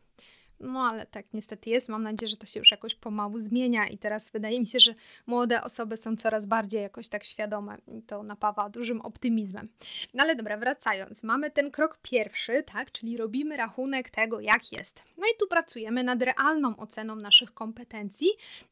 No 0.63 0.79
ale 0.79 1.05
tak 1.05 1.25
niestety 1.33 1.69
jest. 1.69 1.89
Mam 1.89 2.03
nadzieję, 2.03 2.29
że 2.29 2.37
to 2.37 2.45
się 2.45 2.59
już 2.59 2.71
jakoś 2.71 2.95
pomału 2.95 3.39
zmienia 3.39 3.87
i 3.87 3.97
teraz 3.97 4.31
wydaje 4.31 4.59
mi 4.59 4.67
się, 4.67 4.79
że 4.79 4.95
młode 5.27 5.63
osoby 5.63 5.97
są 5.97 6.15
coraz 6.15 6.45
bardziej 6.45 6.81
jakoś 6.81 7.07
tak 7.07 7.23
świadome 7.23 7.77
i 7.87 8.01
to 8.01 8.23
napawa 8.23 8.69
dużym 8.69 9.01
optymizmem. 9.01 9.69
No 10.13 10.23
ale 10.23 10.35
dobra, 10.35 10.57
wracając. 10.57 11.23
Mamy 11.23 11.51
ten 11.51 11.71
krok 11.71 11.99
pierwszy, 12.01 12.63
tak, 12.63 12.91
czyli 12.91 13.17
robimy 13.17 13.57
rachunek 13.57 14.09
tego, 14.09 14.39
jak 14.39 14.71
jest. 14.71 15.03
No 15.17 15.27
i 15.27 15.37
tu 15.39 15.47
pracujemy 15.47 16.03
nad 16.03 16.21
realną 16.21 16.77
oceną 16.77 17.15
naszych 17.15 17.53
kompetencji 17.53 18.27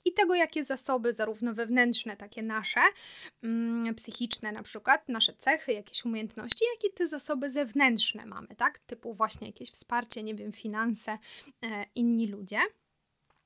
i 0.06 0.14
tego, 0.14 0.36
jakie 0.36 0.66
zasoby, 0.66 1.14
zarówno 1.14 1.54
wewnętrzne, 1.54 2.18
takie 2.18 2.44
nasze, 2.44 2.82
mm, 3.44 3.96
psychiczne 3.96 4.52
na 4.52 4.64
przykład, 4.64 5.10
nasze 5.10 5.34
cechy, 5.34 5.74
jakieś 5.74 6.06
umiejętności, 6.06 6.66
jak 6.76 6.92
i 6.92 6.94
te 6.94 7.08
zasoby 7.08 7.52
zewnętrzne 7.52 8.26
mamy, 8.26 8.48
tak, 8.58 8.80
typu 8.80 9.14
właśnie 9.14 9.48
jakieś 9.48 9.72
wsparcie, 9.72 10.24
nie 10.24 10.36
wiem, 10.36 10.52
finanse, 10.52 11.18
e, 11.64 11.81
inni 11.96 12.28
ludzie. 12.28 12.60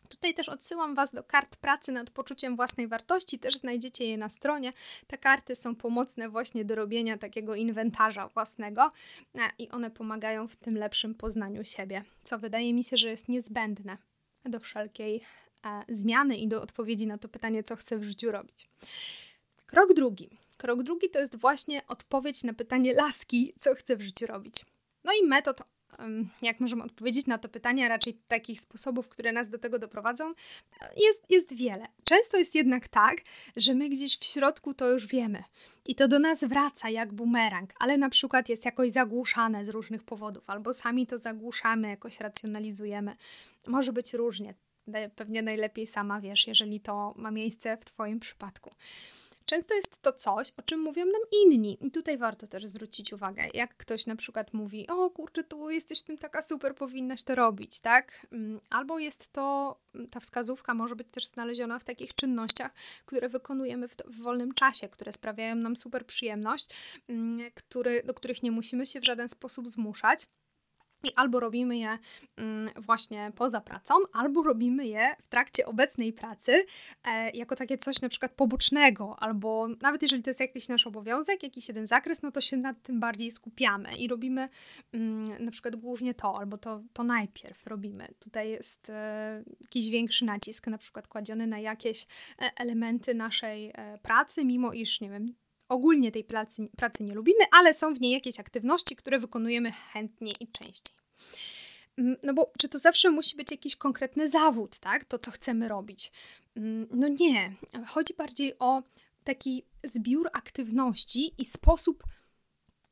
Tutaj 0.10 0.34
też 0.34 0.50
odsyłam 0.50 0.96
Was 0.96 1.12
do 1.12 1.24
kart 1.24 1.56
pracy 1.56 1.92
nad 1.92 2.10
poczuciem 2.10 2.56
własnej 2.56 2.88
wartości, 2.88 3.40
też 3.40 3.56
znajdziecie 3.56 4.06
je 4.08 4.18
na 4.18 4.30
stronie. 4.30 4.74
Te 5.08 5.18
karty 5.18 5.56
są 5.56 5.76
pomocne 5.76 6.30
właśnie 6.30 6.66
do 6.66 6.76
robienia 6.76 7.18
takiego 7.18 7.56
inwentarza 7.56 8.28
własnego 8.28 8.90
e, 9.36 9.40
i 9.60 9.70
one 9.70 9.92
pomagają 9.92 10.48
w 10.48 10.56
tym 10.56 10.78
lepszym 10.78 11.16
poznaniu 11.16 11.66
siebie, 11.66 12.04
co 12.24 12.40
wydaje 12.40 12.74
mi 12.74 12.84
się, 12.84 12.98
że 12.98 13.10
jest 13.10 13.30
niezbędne 13.30 13.98
do 14.46 14.60
wszelkiej 14.60 15.22
e, 15.66 15.84
zmiany 15.90 16.38
i 16.38 16.48
do 16.48 16.62
odpowiedzi 16.62 17.08
na 17.08 17.18
to 17.18 17.28
pytanie, 17.28 17.64
co 17.64 17.76
chcę 17.76 17.98
w 17.98 18.04
życiu 18.04 18.32
robić. 18.32 18.68
Krok 19.66 19.94
drugi. 19.94 20.30
Krok 20.58 20.84
drugi 20.84 21.10
to 21.10 21.20
jest 21.20 21.36
właśnie 21.36 21.88
odpowiedź 21.88 22.44
na 22.44 22.54
pytanie 22.54 22.94
laski, 22.94 23.54
co 23.60 23.76
chcę 23.76 23.96
w 23.96 24.02
życiu 24.02 24.28
robić. 24.28 24.66
No 25.04 25.12
i 25.22 25.26
metod 25.26 25.62
jak 26.42 26.60
możemy 26.60 26.84
odpowiedzieć 26.84 27.28
na 27.28 27.38
to 27.38 27.50
pytanie, 27.50 27.90
raczej 27.90 28.14
takich 28.28 28.60
sposobów, 28.60 29.10
które 29.10 29.32
nas 29.32 29.50
do 29.50 29.58
tego 29.58 29.80
doprowadzą, 29.80 30.34
jest, 30.98 31.26
jest 31.30 31.54
wiele. 31.54 31.88
Często 32.04 32.38
jest 32.38 32.56
jednak 32.56 32.88
tak, 32.88 33.18
że 33.56 33.74
my 33.74 33.90
gdzieś 33.90 34.18
w 34.18 34.24
środku 34.24 34.74
to 34.74 34.90
już 34.90 35.08
wiemy 35.08 35.44
i 35.86 35.96
to 35.96 36.08
do 36.08 36.20
nas 36.20 36.44
wraca 36.44 36.90
jak 36.90 37.14
bumerang, 37.14 37.74
ale 37.80 37.98
na 37.98 38.10
przykład 38.10 38.50
jest 38.50 38.66
jakoś 38.66 38.92
zagłuszane 38.92 39.66
z 39.66 39.70
różnych 39.70 40.04
powodów, 40.04 40.50
albo 40.50 40.74
sami 40.74 41.08
to 41.08 41.18
zagłuszamy, 41.18 41.90
jakoś 41.90 42.20
racjonalizujemy. 42.20 43.16
Może 43.68 43.94
być 43.94 44.14
różnie. 44.14 44.54
Pewnie 45.16 45.42
najlepiej 45.42 45.88
sama 45.88 46.22
wiesz, 46.22 46.48
jeżeli 46.48 46.80
to 46.80 47.14
ma 47.18 47.32
miejsce 47.32 47.78
w 47.78 47.86
Twoim 47.86 48.20
przypadku. 48.20 48.72
Często 49.46 49.76
jest 49.76 50.02
to 50.02 50.14
coś, 50.14 50.52
o 50.58 50.62
czym 50.62 50.80
mówią 50.80 51.06
nam 51.06 51.22
inni. 51.44 51.78
I 51.82 51.92
tutaj 51.92 52.18
warto 52.18 52.48
też 52.48 52.66
zwrócić 52.66 53.14
uwagę, 53.14 53.44
jak 53.54 53.78
ktoś 53.78 54.06
na 54.06 54.16
przykład 54.16 54.54
mówi: 54.54 54.88
O 54.88 55.10
kurczę, 55.10 55.44
tu 55.44 55.70
jesteś 55.70 56.02
tym 56.02 56.18
taka 56.18 56.42
super, 56.42 56.76
powinnaś 56.76 57.24
to 57.24 57.36
robić, 57.36 57.80
tak? 57.80 58.28
Mm, 58.32 58.60
albo 58.70 59.00
jest 59.00 59.32
to, 59.34 59.78
mm, 59.96 60.10
ta 60.10 60.20
wskazówka 60.20 60.74
może 60.74 60.96
być 60.96 61.08
też 61.12 61.26
znaleziona 61.26 61.80
w 61.80 61.84
takich 61.84 62.16
czynnościach, 62.16 62.74
które 63.06 63.30
wykonujemy 63.30 63.88
w, 63.88 63.96
w 64.06 64.22
wolnym 64.22 64.54
czasie, 64.54 64.90
które 64.90 65.12
sprawiają 65.12 65.56
nam 65.56 65.76
super 65.76 66.06
przyjemność, 66.06 66.70
mm, 67.08 67.52
który, 67.56 68.04
do 68.04 68.14
których 68.14 68.44
nie 68.44 68.52
musimy 68.52 68.86
się 68.86 69.00
w 69.00 69.06
żaden 69.06 69.30
sposób 69.30 69.70
zmuszać. 69.70 70.28
I 71.06 71.14
albo 71.16 71.40
robimy 71.40 71.78
je 71.78 71.98
mm, 72.38 72.70
właśnie 72.76 73.32
poza 73.36 73.62
pracą, 73.62 73.94
albo 74.14 74.44
robimy 74.44 74.86
je 74.86 75.16
w 75.24 75.28
trakcie 75.28 75.66
obecnej 75.66 76.14
pracy 76.14 76.66
e, 77.04 77.30
jako 77.30 77.56
takie 77.56 77.78
coś 77.78 78.02
na 78.02 78.10
przykład 78.10 78.32
pobocznego, 78.32 79.16
albo 79.20 79.68
nawet 79.82 80.02
jeżeli 80.02 80.24
to 80.24 80.30
jest 80.30 80.40
jakiś 80.40 80.70
nasz 80.70 80.88
obowiązek, 80.88 81.44
jakiś 81.44 81.68
jeden 81.68 81.88
zakres, 81.88 82.22
no 82.22 82.32
to 82.32 82.42
się 82.42 82.58
nad 82.58 82.84
tym 82.84 83.00
bardziej 83.00 83.32
skupiamy 83.32 83.96
i 83.96 84.08
robimy 84.08 84.50
mm, 84.94 85.46
na 85.46 85.52
przykład 85.52 85.76
głównie 85.76 86.14
to, 86.14 86.38
albo 86.40 86.58
to, 86.58 86.82
to 86.94 87.04
najpierw 87.04 87.68
robimy. 87.68 88.08
Tutaj 88.20 88.50
jest 88.50 88.90
e, 88.90 89.44
jakiś 89.62 89.90
większy 89.90 90.26
nacisk 90.26 90.68
na 90.68 90.78
przykład 90.78 91.08
kładziony 91.08 91.48
na 91.48 91.60
jakieś 91.60 92.04
e, 92.04 92.52
elementy 92.58 93.14
naszej 93.14 93.74
pracy, 94.02 94.46
mimo 94.46 94.74
iż, 94.74 95.02
nie 95.02 95.10
wiem, 95.10 95.34
ogólnie 95.70 96.12
tej 96.12 96.24
pracy, 96.24 96.68
pracy 96.78 97.04
nie 97.04 97.14
lubimy, 97.14 97.40
ale 97.52 97.74
są 97.74 97.94
w 97.94 98.02
niej 98.02 98.12
jakieś 98.12 98.40
aktywności, 98.40 98.96
które 98.96 99.20
wykonujemy 99.20 99.72
chętnie 99.72 100.34
i 100.40 100.48
częściej. 100.48 100.96
Mm, 101.98 102.16
no 102.24 102.34
bo 102.34 102.52
czy 102.58 102.70
to 102.70 102.80
zawsze 102.80 103.10
musi 103.10 103.38
być 103.38 103.52
jakiś 103.52 103.76
konkretny 103.76 104.28
zawód, 104.28 104.80
tak? 104.80 105.06
To, 105.06 105.20
co 105.20 105.32
chcemy 105.32 105.68
robić? 105.68 106.12
Mm, 106.56 106.88
no 106.92 107.08
nie. 107.08 107.54
Chodzi 107.88 108.14
bardziej 108.14 108.60
o 108.60 108.84
taki 109.24 109.64
zbiór 109.84 110.30
aktywności 110.34 111.34
i 111.38 111.46
sposób 111.46 112.04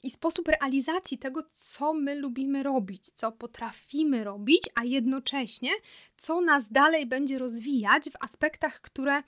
i 0.04 0.12
sposób 0.12 0.48
realizacji 0.48 1.18
tego, 1.18 1.44
co 1.54 1.94
my 1.94 2.16
lubimy 2.16 2.64
robić, 2.64 3.10
co 3.10 3.32
potrafimy 3.32 4.24
robić, 4.24 4.70
a 4.76 4.84
jednocześnie 4.84 5.72
co 6.18 6.42
nas 6.42 6.72
dalej 6.72 7.06
będzie 7.06 7.40
rozwijać 7.40 8.10
w 8.10 8.24
aspektach, 8.24 8.82
które 8.82 9.18
e, 9.18 9.24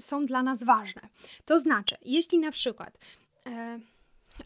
są 0.00 0.26
dla 0.26 0.42
nas 0.42 0.64
ważne. 0.64 1.02
To 1.44 1.58
znaczy, 1.58 1.96
jeśli 2.02 2.38
na 2.38 2.50
przykład 2.50 2.98
e, 3.46 3.78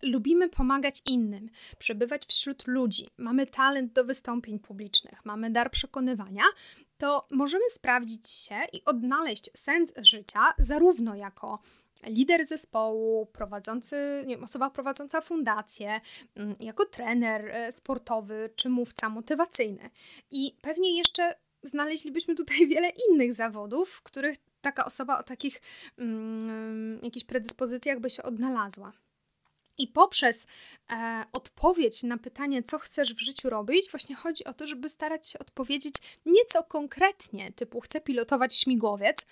lubimy 0.02 0.48
pomagać 0.48 1.02
innym, 1.06 1.50
przebywać 1.78 2.26
wśród 2.26 2.66
ludzi, 2.66 3.08
mamy 3.18 3.46
talent 3.46 3.92
do 3.92 4.04
wystąpień 4.04 4.58
publicznych, 4.58 5.24
mamy 5.24 5.50
dar 5.50 5.70
przekonywania, 5.70 6.44
to 6.98 7.26
możemy 7.30 7.64
sprawdzić 7.70 8.30
się 8.30 8.56
i 8.72 8.84
odnaleźć 8.84 9.50
sens 9.54 9.92
życia 9.96 10.54
zarówno 10.58 11.14
jako 11.14 11.58
lider 12.06 12.46
zespołu, 12.46 13.26
prowadzący, 13.26 14.24
nie 14.26 14.34
wiem, 14.34 14.44
osoba 14.44 14.70
prowadząca 14.70 15.20
fundację, 15.20 16.00
mm, 16.36 16.56
jako 16.60 16.84
trener 16.84 17.48
e, 17.48 17.72
sportowy 17.72 18.50
czy 18.56 18.68
mówca 18.68 19.08
motywacyjny. 19.08 19.90
I 20.30 20.56
pewnie 20.62 20.96
jeszcze 20.96 21.34
znaleźlibyśmy 21.62 22.34
tutaj 22.34 22.66
wiele 22.68 22.92
innych 23.08 23.34
zawodów, 23.34 23.90
w 23.90 24.02
których 24.02 24.36
taka 24.60 24.84
osoba 24.84 25.18
o 25.18 25.22
takich 25.22 25.60
um, 25.98 27.00
jakichś 27.02 27.26
predyspozycjach 27.26 28.00
by 28.00 28.10
się 28.10 28.22
odnalazła. 28.22 28.92
I 29.78 29.88
poprzez 29.88 30.46
e, 30.90 31.24
odpowiedź 31.32 32.02
na 32.02 32.18
pytanie, 32.18 32.62
co 32.62 32.78
chcesz 32.78 33.14
w 33.14 33.20
życiu 33.20 33.50
robić, 33.50 33.90
właśnie 33.90 34.16
chodzi 34.16 34.44
o 34.44 34.54
to, 34.54 34.66
żeby 34.66 34.88
starać 34.88 35.28
się 35.28 35.38
odpowiedzieć 35.38 35.94
nieco 36.26 36.62
konkretnie, 36.62 37.52
typu 37.52 37.80
chcę 37.80 38.00
pilotować 38.00 38.54
śmigłowiec, 38.54 39.26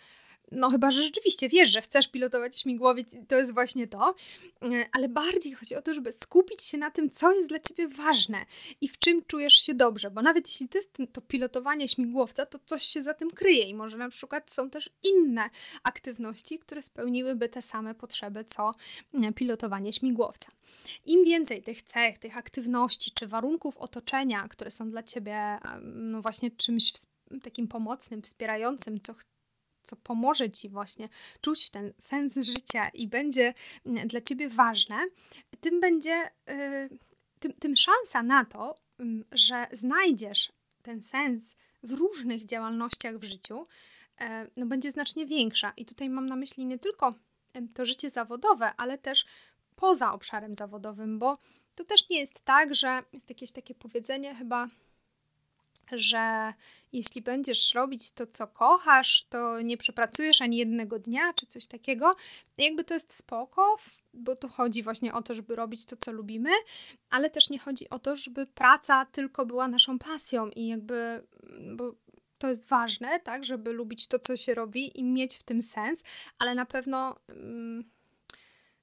no 0.53 0.71
chyba, 0.71 0.91
że 0.91 1.03
rzeczywiście 1.03 1.49
wiesz, 1.49 1.71
że 1.71 1.83
chcesz 1.83 2.09
pilotować 2.09 2.61
śmigłowiec 2.61 3.15
i 3.15 3.27
to 3.27 3.37
jest 3.37 3.55
właśnie 3.55 3.87
to, 3.87 4.15
e, 4.63 4.89
ale 4.93 5.09
bardziej 5.09 5.53
chodzi 5.53 5.75
o 5.75 5.83
to, 5.83 5.95
żeby 5.95 6.13
skupić 6.13 6.65
się 6.65 6.79
na 6.79 6.91
tym, 6.91 7.11
co 7.11 7.33
jest 7.33 7.49
dla 7.49 7.59
ciebie 7.59 7.89
ważne 7.89 8.47
i 8.81 8.89
w 8.89 8.99
czym 8.99 9.25
czujesz 9.25 9.55
się 9.55 9.75
dobrze, 9.75 10.11
bo 10.11 10.23
nawet 10.23 10.49
jeśli 10.49 10.69
to 10.69 10.79
jest 10.79 10.99
to 11.13 11.21
pilotowanie 11.21 11.89
śmigłowca, 11.89 12.47
to 12.47 12.59
coś 12.67 12.83
się 12.83 13.03
za 13.03 13.15
tym 13.15 13.31
kryje 13.31 13.65
i 13.65 13.75
może 13.75 13.97
na 13.97 14.09
przykład 14.09 14.51
są 14.51 14.71
też 14.71 14.91
inne 15.03 15.51
aktywności, 15.83 16.59
które 16.59 16.83
spełniłyby 16.83 17.49
te 17.49 17.63
same 17.63 17.95
potrzeby, 17.95 18.45
co 18.45 18.73
e, 19.15 19.33
pilotowanie 19.33 19.93
śmigłowca. 19.93 20.53
Im 21.05 21.25
więcej 21.25 21.63
tych 21.63 21.83
cech, 21.83 22.19
tych 22.19 22.37
aktywności 22.37 23.11
czy 23.15 23.27
warunków 23.27 23.79
otoczenia, 23.79 24.49
które 24.49 24.71
są 24.71 24.91
dla 24.91 25.03
ciebie 25.03 25.59
no 25.83 26.23
właśnie 26.23 26.51
czymś 26.51 26.93
takim 27.43 27.69
pomocnym, 27.69 28.23
wspierającym, 28.23 29.01
co 29.01 29.15
co 29.87 29.97
pomoże 29.97 30.51
ci 30.51 30.69
właśnie 30.69 31.09
czuć 31.41 31.71
ten 31.71 31.93
sens 31.99 32.37
życia 32.37 32.89
i 32.89 33.09
będzie 33.09 33.55
mm, 33.87 34.09
dla 34.09 34.21
ciebie 34.21 34.49
ważne, 34.49 34.97
tym 35.61 35.81
będzie, 35.81 36.31
y, 36.51 36.99
tym, 37.41 37.53
tym 37.53 37.77
szansa 37.77 38.23
na 38.23 38.45
to, 38.45 38.75
mm, 38.99 39.25
że 39.33 39.67
znajdziesz 39.73 40.53
ten 40.83 41.03
sens 41.03 41.57
w 41.83 41.93
różnych 41.93 42.47
działalnościach 42.47 43.19
w 43.19 43.25
życiu, 43.25 43.67
e, 44.21 44.51
no 44.57 44.67
będzie 44.67 44.91
znacznie 44.91 45.27
większa. 45.27 45.73
I 45.77 45.87
tutaj 45.87 46.11
mam 46.11 46.27
na 46.27 46.37
myśli 46.37 46.67
nie 46.67 46.79
tylko 46.79 47.15
to 47.75 47.85
życie 47.85 48.11
zawodowe, 48.11 48.73
ale 48.77 48.99
też 48.99 49.27
poza 49.77 50.13
obszarem 50.13 50.55
zawodowym, 50.55 51.19
bo 51.19 51.39
to 51.75 51.85
też 51.85 52.09
nie 52.09 52.19
jest 52.19 52.45
tak, 52.45 52.75
że 52.75 53.03
jest 53.13 53.29
jakieś 53.29 53.53
takie 53.53 53.75
powiedzenie 53.75 54.35
chyba 54.35 54.69
że 55.93 56.55
jeśli 56.93 57.23
będziesz 57.23 57.75
robić 57.75 58.13
to, 58.13 58.27
co 58.27 58.47
kochasz, 58.47 59.25
to 59.25 59.61
nie 59.61 59.77
przepracujesz 59.77 60.43
ani 60.43 60.57
jednego 60.57 60.99
dnia, 60.99 61.33
czy 61.33 61.47
coś 61.47 61.67
takiego. 61.67 62.17
Jakby 62.59 62.85
to 62.85 62.95
jest 62.95 63.15
spoko, 63.15 63.77
bo 64.15 64.37
tu 64.37 64.49
chodzi 64.49 64.83
właśnie 64.83 65.15
o 65.15 65.23
to, 65.23 65.35
żeby 65.35 65.57
robić 65.57 65.87
to, 65.87 65.97
co 65.97 66.13
lubimy, 66.13 66.51
ale 67.11 67.31
też 67.31 67.51
nie 67.51 67.59
chodzi 67.59 67.91
o 67.91 67.99
to, 67.99 68.17
żeby 68.17 68.47
praca 68.47 69.07
tylko 69.07 69.47
była 69.47 69.69
naszą 69.69 69.99
pasją 69.99 70.49
i 70.51 70.67
jakby, 70.67 71.27
bo 71.77 71.95
to 72.39 72.49
jest 72.49 72.69
ważne, 72.69 73.21
tak, 73.21 73.45
żeby 73.45 73.73
lubić 73.73 74.09
to, 74.09 74.19
co 74.19 74.37
się 74.37 74.55
robi 74.55 75.01
i 75.01 75.05
mieć 75.05 75.37
w 75.37 75.43
tym 75.43 75.63
sens, 75.63 76.05
ale 76.39 76.55
na 76.55 76.67
pewno. 76.67 77.17
Mm, 77.29 77.85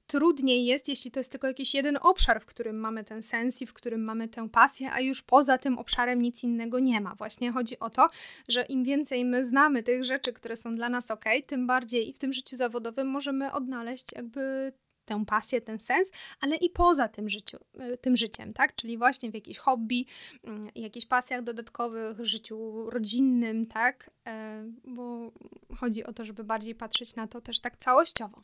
trudniej 0.07 0.65
jest, 0.65 0.87
jeśli 0.87 1.11
to 1.11 1.19
jest 1.19 1.31
tylko 1.31 1.47
jakiś 1.47 1.73
jeden 1.73 1.97
obszar, 2.01 2.41
w 2.41 2.45
którym 2.45 2.79
mamy 2.79 3.03
ten 3.03 3.23
sens 3.23 3.61
i 3.61 3.65
w 3.65 3.73
którym 3.73 4.03
mamy 4.03 4.27
tę 4.27 4.49
pasję, 4.49 4.91
a 4.91 4.99
już 4.99 5.21
poza 5.21 5.57
tym 5.57 5.77
obszarem 5.77 6.21
nic 6.21 6.43
innego 6.43 6.79
nie 6.79 7.01
ma. 7.01 7.15
Właśnie 7.15 7.51
chodzi 7.51 7.79
o 7.79 7.89
to, 7.89 8.09
że 8.49 8.63
im 8.63 8.83
więcej 8.83 9.25
my 9.25 9.45
znamy 9.45 9.83
tych 9.83 10.03
rzeczy, 10.03 10.33
które 10.33 10.55
są 10.55 10.75
dla 10.75 10.89
nas 10.89 11.11
ok, 11.11 11.25
tym 11.47 11.67
bardziej 11.67 12.09
i 12.09 12.13
w 12.13 12.19
tym 12.19 12.33
życiu 12.33 12.55
zawodowym 12.55 13.07
możemy 13.07 13.51
odnaleźć 13.51 14.13
jakby 14.15 14.73
tę 15.05 15.25
pasję, 15.25 15.61
ten 15.61 15.79
sens, 15.79 16.11
ale 16.39 16.55
i 16.55 16.69
poza 16.69 17.07
tym, 17.07 17.29
życiu, 17.29 17.57
y, 17.93 17.97
tym 17.97 18.17
życiem, 18.17 18.53
tak? 18.53 18.75
Czyli 18.75 18.97
właśnie 18.97 19.31
w 19.31 19.33
jakichś 19.33 19.59
hobby, 19.59 20.05
mm, 20.43 20.67
jakichś 20.75 21.05
pasjach 21.05 21.43
dodatkowych, 21.43 22.25
życiu 22.25 22.89
rodzinnym, 22.89 23.65
tak? 23.65 24.09
E, 24.27 24.63
bo 24.85 25.31
chodzi 25.75 26.03
o 26.03 26.13
to, 26.13 26.25
żeby 26.25 26.43
bardziej 26.43 26.75
patrzeć 26.75 27.15
na 27.15 27.27
to 27.27 27.41
też 27.41 27.59
tak 27.59 27.77
całościowo. 27.77 28.43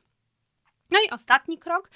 No 0.89 0.99
i 0.99 1.11
ostatni 1.11 1.57
krok 1.57 1.89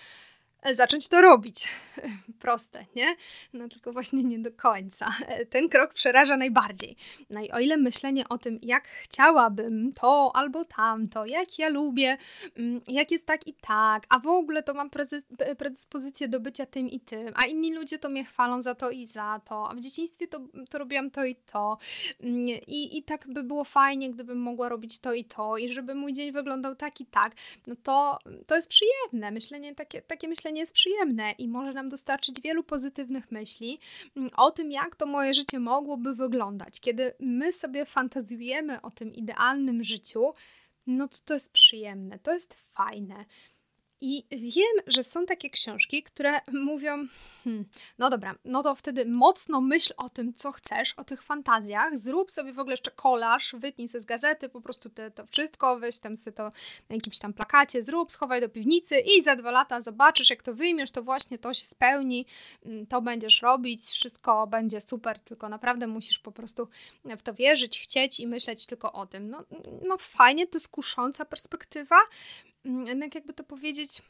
zacząć 0.72 1.08
to 1.08 1.22
robić. 1.22 1.68
Proste, 2.40 2.86
nie? 2.96 3.16
No 3.54 3.68
tylko 3.68 3.94
właśnie 3.94 4.24
nie 4.24 4.40
do 4.40 4.52
końca. 4.52 5.16
Ten 5.50 5.70
krok 5.70 5.94
przeraża 5.94 6.38
najbardziej. 6.38 6.96
No 7.30 7.42
i 7.42 7.52
o 7.52 7.60
ile 7.60 7.78
myślenie 7.78 8.30
o 8.30 8.38
tym, 8.38 8.60
jak 8.62 8.88
chciałabym 8.88 9.94
to 9.94 10.32
albo 10.36 10.66
tamto, 10.66 11.26
jak 11.26 11.60
ja 11.60 11.70
lubię, 11.70 12.18
mm, 12.58 12.82
jak 12.88 13.12
jest 13.12 13.26
tak 13.26 13.48
i 13.48 13.54
tak, 13.54 14.06
a 14.10 14.20
w 14.20 14.28
ogóle 14.28 14.64
to 14.64 14.74
mam 14.74 14.90
predyspozycję 15.58 16.28
do 16.28 16.40
bycia 16.40 16.66
tym 16.66 16.90
i 16.90 17.00
tym, 17.00 17.32
a 17.36 17.46
inni 17.46 17.74
ludzie 17.74 18.00
to 18.00 18.10
mnie 18.10 18.26
chwalą 18.26 18.62
za 18.62 18.76
to 18.76 18.92
i 18.92 19.06
za 19.06 19.42
to, 19.46 19.70
a 19.70 19.76
w 19.76 19.80
dzieciństwie 19.80 20.28
to, 20.28 20.40
to 20.70 20.78
robiłam 20.78 21.12
to 21.12 21.26
i 21.26 21.36
to 21.36 21.78
mm, 22.24 22.48
i, 22.68 22.98
i 22.98 23.04
tak 23.04 23.28
by 23.28 23.44
było 23.44 23.64
fajnie, 23.64 24.12
gdybym 24.12 24.38
mogła 24.38 24.70
robić 24.70 25.00
to 25.00 25.14
i 25.14 25.26
to 25.26 25.58
i 25.58 25.70
żeby 25.70 25.96
mój 25.96 26.14
dzień 26.14 26.32
wyglądał 26.32 26.76
tak 26.76 27.02
i 27.02 27.06
tak, 27.06 27.36
no 27.68 27.76
to, 27.84 28.20
to 28.48 28.56
jest 28.56 28.70
przyjemne. 28.70 29.32
Myślenie, 29.32 29.76
takie, 29.76 30.02
takie 30.02 30.28
myślenie 30.28 30.53
nie 30.54 30.60
jest 30.60 30.74
przyjemne 30.74 31.32
i 31.32 31.48
może 31.48 31.74
nam 31.74 31.90
dostarczyć 31.90 32.42
wielu 32.42 32.64
pozytywnych 32.64 33.32
myśli 33.32 33.80
mm, 34.18 34.30
o 34.38 34.52
tym, 34.52 34.72
jak 34.72 34.96
to 34.96 35.06
moje 35.06 35.34
życie 35.34 35.60
mogłoby 35.60 36.16
wyglądać. 36.16 36.80
Kiedy 36.80 37.14
my 37.20 37.54
sobie 37.54 37.86
fantazjujemy 37.86 38.82
o 38.82 38.92
tym 38.92 39.14
idealnym 39.14 39.84
życiu, 39.84 40.34
no 40.88 41.08
to 41.08 41.18
to 41.26 41.34
jest 41.34 41.52
przyjemne, 41.52 42.20
to 42.20 42.34
jest 42.34 42.54
fajne. 42.54 43.26
I 44.06 44.26
wiem, 44.32 44.86
że 44.88 45.04
są 45.04 45.26
takie 45.26 45.50
książki, 45.50 46.04
które 46.04 46.40
mówią, 46.54 47.08
hmm, 47.44 47.66
no 47.98 48.10
dobra, 48.10 48.36
no 48.46 48.64
to 48.64 48.76
wtedy 48.76 49.06
mocno 49.06 49.62
myśl 49.62 49.94
o 49.98 50.10
tym, 50.10 50.34
co 50.34 50.52
chcesz, 50.52 50.94
o 50.94 51.04
tych 51.04 51.24
fantazjach, 51.24 51.98
zrób 51.98 52.32
sobie 52.32 52.54
w 52.54 52.60
ogóle 52.60 52.74
jeszcze 52.74 52.92
kolaż, 52.92 53.56
wytnij 53.58 53.88
sobie 53.88 54.02
z 54.02 54.06
gazety 54.06 54.50
po 54.50 54.62
prostu 54.62 54.90
te, 54.90 55.12
to 55.12 55.26
wszystko, 55.26 55.80
weź 55.80 56.00
tam 56.00 56.16
sobie 56.16 56.38
to 56.38 56.44
na 56.90 56.96
jakimś 56.96 57.20
tam 57.20 57.34
plakacie, 57.34 57.82
zrób, 57.82 58.12
schowaj 58.12 58.42
do 58.42 58.50
piwnicy 58.50 59.00
i 59.00 59.22
za 59.22 59.36
dwa 59.36 59.52
lata 59.52 59.82
zobaczysz, 59.82 60.30
jak 60.30 60.44
to 60.44 60.54
wyjmiesz, 60.54 60.92
to 60.92 61.04
właśnie 61.04 61.38
to 61.38 61.54
się 61.54 61.66
spełni, 61.66 62.26
mm, 62.66 62.88
to 62.88 63.02
będziesz 63.02 63.42
robić, 63.42 63.82
wszystko 63.82 64.48
będzie 64.48 64.82
super, 64.82 65.20
tylko 65.20 65.50
naprawdę 65.50 65.88
musisz 65.88 66.20
po 66.20 66.32
prostu 66.32 66.68
w 67.18 67.24
to 67.24 67.34
wierzyć, 67.34 67.80
chcieć 67.80 68.20
i 68.20 68.28
myśleć 68.28 68.66
tylko 68.66 68.94
o 68.94 69.06
tym. 69.06 69.30
No, 69.30 69.44
no 69.88 69.98
fajnie, 69.98 70.48
to 70.48 70.56
jest 70.56 70.68
kusząca 70.68 71.26
perspektywa, 71.26 71.98
jednak 72.66 73.16
jakby 73.16 73.34
to 73.34 73.44
powiedzieć, 73.44 74.02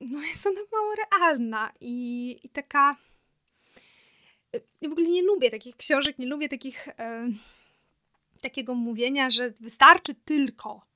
no 0.00 0.22
jest 0.28 0.46
ona 0.46 0.60
mało 0.72 0.94
realna 0.94 1.72
i, 1.80 2.38
i 2.42 2.48
taka. 2.48 2.96
Ja 4.80 4.88
w 4.88 4.92
ogóle 4.92 5.08
nie 5.08 5.22
lubię 5.22 5.50
takich 5.50 5.76
książek, 5.76 6.18
nie 6.18 6.26
lubię 6.26 6.48
takich, 6.48 6.88
e, 6.88 7.28
takiego 8.40 8.74
mówienia, 8.74 9.30
że 9.30 9.50
wystarczy 9.50 10.14
tylko. 10.14 10.86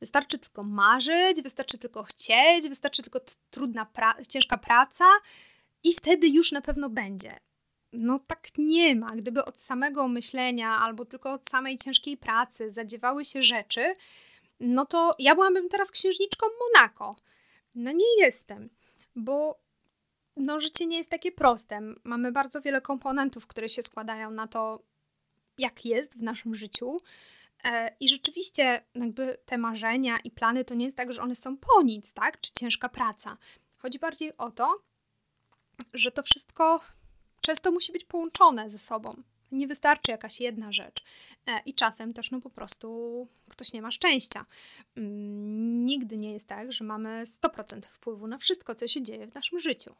Wystarczy 0.00 0.38
tylko 0.38 0.62
marzyć, 0.62 1.42
wystarczy 1.42 1.78
tylko 1.78 2.02
chcieć, 2.02 2.68
wystarczy 2.68 3.02
tylko 3.02 3.20
trudna, 3.50 3.86
pra 3.86 4.14
ciężka 4.28 4.58
praca 4.58 5.04
i 5.84 5.94
wtedy 5.94 6.28
już 6.28 6.52
na 6.52 6.60
pewno 6.60 6.90
będzie. 6.90 7.40
No 7.92 8.18
tak 8.18 8.48
nie 8.58 8.96
ma. 8.96 9.16
Gdyby 9.16 9.44
od 9.44 9.60
samego 9.60 10.08
myślenia 10.08 10.68
albo 10.68 11.04
tylko 11.04 11.32
od 11.32 11.48
samej 11.48 11.76
ciężkiej 11.76 12.16
pracy 12.16 12.70
zadziewały 12.70 13.24
się 13.24 13.42
rzeczy, 13.42 13.94
no 14.60 14.86
to 14.86 15.14
ja 15.18 15.34
byłabym 15.34 15.68
teraz 15.68 15.90
księżniczką 15.90 16.46
Monako. 16.60 17.16
No 17.74 17.92
nie 17.92 18.18
jestem, 18.18 18.70
bo 19.16 19.58
no 20.36 20.60
życie 20.60 20.86
nie 20.86 20.96
jest 20.96 21.10
takie 21.10 21.32
proste. 21.32 21.80
Mamy 22.04 22.32
bardzo 22.32 22.60
wiele 22.60 22.80
komponentów, 22.80 23.46
które 23.46 23.68
się 23.68 23.82
składają 23.82 24.30
na 24.30 24.46
to, 24.46 24.82
jak 25.58 25.84
jest 25.84 26.18
w 26.18 26.22
naszym 26.22 26.54
życiu. 26.54 26.96
E, 27.64 27.96
I 28.00 28.08
rzeczywiście, 28.08 28.84
jakby 28.94 29.38
te 29.46 29.58
marzenia 29.58 30.18
i 30.24 30.30
plany 30.30 30.64
to 30.64 30.74
nie 30.74 30.84
jest 30.84 30.96
tak, 30.96 31.12
że 31.12 31.22
one 31.22 31.34
są 31.34 31.56
po 31.56 31.82
nic, 31.82 32.14
tak? 32.14 32.40
Czy 32.40 32.52
ciężka 32.52 32.88
praca. 32.88 33.36
Chodzi 33.78 33.98
bardziej 33.98 34.36
o 34.36 34.50
to, 34.50 34.82
że 35.94 36.12
to 36.12 36.22
wszystko 36.22 36.80
często 37.40 37.72
musi 37.72 37.92
być 37.92 38.04
połączone 38.04 38.70
ze 38.70 38.78
sobą. 38.78 39.22
Nie 39.52 39.66
wystarczy 39.66 40.10
jakaś 40.10 40.40
jedna 40.40 40.72
rzecz. 40.72 41.04
E, 41.46 41.60
I 41.66 41.74
czasem 41.74 42.12
też 42.12 42.30
no 42.30 42.40
po 42.40 42.50
prostu 42.50 43.28
ktoś 43.48 43.72
nie 43.72 43.82
ma 43.82 43.90
szczęścia. 43.90 44.46
Mm, 44.96 45.86
nigdy 45.86 46.16
nie 46.16 46.32
jest 46.32 46.46
tak, 46.46 46.72
że 46.72 46.84
mamy 46.84 47.22
100% 47.26 47.86
wpływu 47.86 48.26
na 48.26 48.38
wszystko, 48.38 48.74
co 48.74 48.88
się 48.88 49.02
dzieje 49.02 49.26
w 49.26 49.34
naszym 49.34 49.60
życiu. 49.60 49.94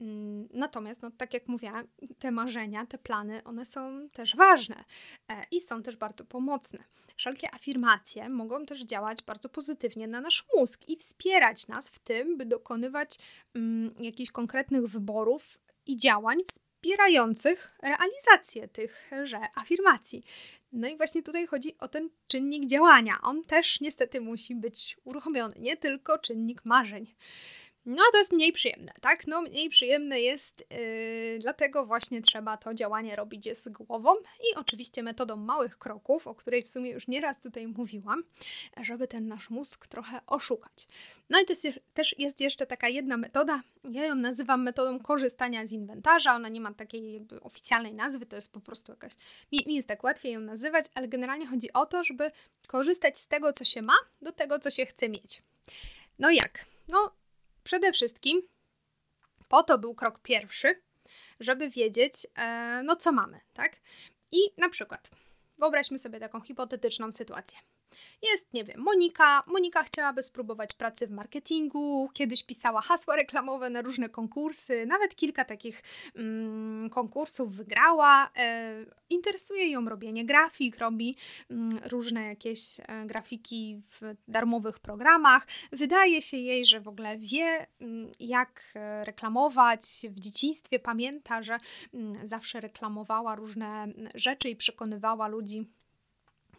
Mm, 0.00 0.48
natomiast, 0.52 1.02
no 1.02 1.10
tak 1.10 1.34
jak 1.34 1.48
mówiłam, 1.48 1.86
te 2.18 2.30
marzenia, 2.30 2.86
te 2.86 2.98
plany, 2.98 3.44
one 3.44 3.64
są 3.64 4.08
też 4.12 4.36
ważne 4.36 4.84
e, 5.28 5.44
i 5.50 5.60
są 5.60 5.82
też 5.82 5.96
bardzo 5.96 6.24
pomocne. 6.24 6.78
Wszelkie 7.16 7.54
afirmacje 7.54 8.28
mogą 8.28 8.66
też 8.66 8.84
działać 8.84 9.22
bardzo 9.22 9.48
pozytywnie 9.48 10.06
na 10.06 10.20
nasz 10.20 10.44
mózg 10.56 10.88
i 10.88 10.96
wspierać 10.96 11.68
nas 11.68 11.90
w 11.90 11.98
tym, 11.98 12.36
by 12.36 12.46
dokonywać 12.46 13.18
mm, 13.54 13.94
jakichś 14.00 14.30
konkretnych 14.30 14.86
wyborów 14.86 15.58
i 15.86 15.96
działań 15.96 16.38
wspierających 16.82 17.70
realizację 17.82 18.68
tychże 18.68 19.38
afirmacji. 19.54 20.22
No 20.72 20.88
i 20.88 20.96
właśnie 20.96 21.22
tutaj 21.22 21.46
chodzi 21.46 21.78
o 21.78 21.88
ten 21.88 22.10
czynnik 22.26 22.66
działania. 22.66 23.14
On 23.22 23.44
też 23.44 23.80
niestety 23.80 24.20
musi 24.20 24.54
być 24.54 24.96
uruchomiony, 25.04 25.54
nie 25.58 25.76
tylko 25.76 26.18
czynnik 26.18 26.64
marzeń. 26.64 27.06
No, 27.86 28.02
to 28.12 28.18
jest 28.18 28.32
mniej 28.32 28.52
przyjemne, 28.52 28.92
tak? 29.00 29.26
No, 29.26 29.42
mniej 29.42 29.68
przyjemne 29.68 30.20
jest, 30.20 30.64
yy, 30.70 31.38
dlatego 31.38 31.86
właśnie 31.86 32.22
trzeba 32.22 32.56
to 32.56 32.74
działanie 32.74 33.16
robić 33.16 33.48
z 33.58 33.68
głową 33.68 34.14
i 34.16 34.54
oczywiście 34.56 35.02
metodą 35.02 35.36
małych 35.36 35.78
kroków, 35.78 36.26
o 36.26 36.34
której 36.34 36.62
w 36.62 36.68
sumie 36.68 36.90
już 36.90 37.08
nieraz 37.08 37.40
tutaj 37.40 37.66
mówiłam, 37.66 38.24
żeby 38.80 39.08
ten 39.08 39.28
nasz 39.28 39.50
mózg 39.50 39.86
trochę 39.86 40.20
oszukać. 40.26 40.86
No 41.30 41.40
i 41.40 41.44
to 41.44 41.52
jest, 41.52 41.80
też 41.94 42.18
jest 42.18 42.40
jeszcze 42.40 42.66
taka 42.66 42.88
jedna 42.88 43.16
metoda, 43.16 43.62
ja 43.90 44.04
ją 44.04 44.14
nazywam 44.14 44.62
metodą 44.62 44.98
korzystania 44.98 45.66
z 45.66 45.72
inwentarza, 45.72 46.34
ona 46.34 46.48
nie 46.48 46.60
ma 46.60 46.74
takiej 46.74 47.12
jakby 47.12 47.40
oficjalnej 47.40 47.92
nazwy, 47.92 48.26
to 48.26 48.36
jest 48.36 48.52
po 48.52 48.60
prostu 48.60 48.92
jakaś, 48.92 49.12
mi, 49.52 49.64
mi 49.66 49.74
jest 49.74 49.88
tak 49.88 50.04
łatwiej 50.04 50.32
ją 50.32 50.40
nazywać, 50.40 50.86
ale 50.94 51.08
generalnie 51.08 51.46
chodzi 51.46 51.72
o 51.72 51.86
to, 51.86 52.04
żeby 52.04 52.30
korzystać 52.66 53.18
z 53.18 53.28
tego, 53.28 53.52
co 53.52 53.64
się 53.64 53.82
ma, 53.82 53.96
do 54.22 54.32
tego, 54.32 54.58
co 54.58 54.70
się 54.70 54.86
chce 54.86 55.08
mieć. 55.08 55.42
No 56.18 56.30
jak? 56.30 56.66
No, 56.88 57.12
Przede 57.62 57.92
wszystkim 57.92 58.42
po 59.48 59.62
to 59.62 59.78
był 59.78 59.94
krok 59.94 60.18
pierwszy, 60.18 60.82
żeby 61.40 61.70
wiedzieć, 61.70 62.26
e, 62.36 62.82
no 62.84 62.96
co 62.96 63.12
mamy, 63.12 63.40
tak? 63.52 63.80
I 64.32 64.38
na 64.58 64.68
przykład 64.68 65.10
wyobraźmy 65.58 65.98
sobie 65.98 66.20
taką 66.20 66.40
hipotetyczną 66.40 67.12
sytuację. 67.12 67.58
Jest, 68.22 68.52
nie 68.52 68.64
wiem, 68.64 68.80
Monika. 68.80 69.42
Monika 69.46 69.82
chciałaby 69.82 70.22
spróbować 70.22 70.74
pracy 70.74 71.06
w 71.06 71.10
marketingu, 71.10 72.10
kiedyś 72.14 72.42
pisała 72.42 72.80
hasła 72.80 73.16
reklamowe 73.16 73.70
na 73.70 73.82
różne 73.82 74.08
konkursy, 74.08 74.86
nawet 74.86 75.16
kilka 75.16 75.44
takich 75.44 75.82
mm, 76.16 76.90
konkursów 76.90 77.56
wygrała. 77.56 78.30
E, 78.36 78.74
interesuje 79.10 79.70
ją 79.70 79.88
robienie 79.88 80.24
grafik, 80.24 80.78
robi 80.78 81.16
mm, 81.50 81.80
różne 81.90 82.26
jakieś 82.26 82.58
e, 82.80 83.06
grafiki 83.06 83.80
w 83.82 84.14
darmowych 84.28 84.78
programach. 84.78 85.46
Wydaje 85.72 86.22
się 86.22 86.36
jej, 86.36 86.66
że 86.66 86.80
w 86.80 86.88
ogóle 86.88 87.18
wie, 87.18 87.66
mm, 87.80 88.12
jak 88.20 88.72
e, 88.74 89.04
reklamować. 89.04 89.80
W 90.10 90.20
dzieciństwie 90.20 90.78
pamięta, 90.78 91.42
że 91.42 91.58
mm, 91.94 92.26
zawsze 92.26 92.60
reklamowała 92.60 93.34
różne 93.34 93.66
mm, 93.66 94.08
rzeczy 94.14 94.48
i 94.48 94.56
przekonywała 94.56 95.28
ludzi 95.28 95.66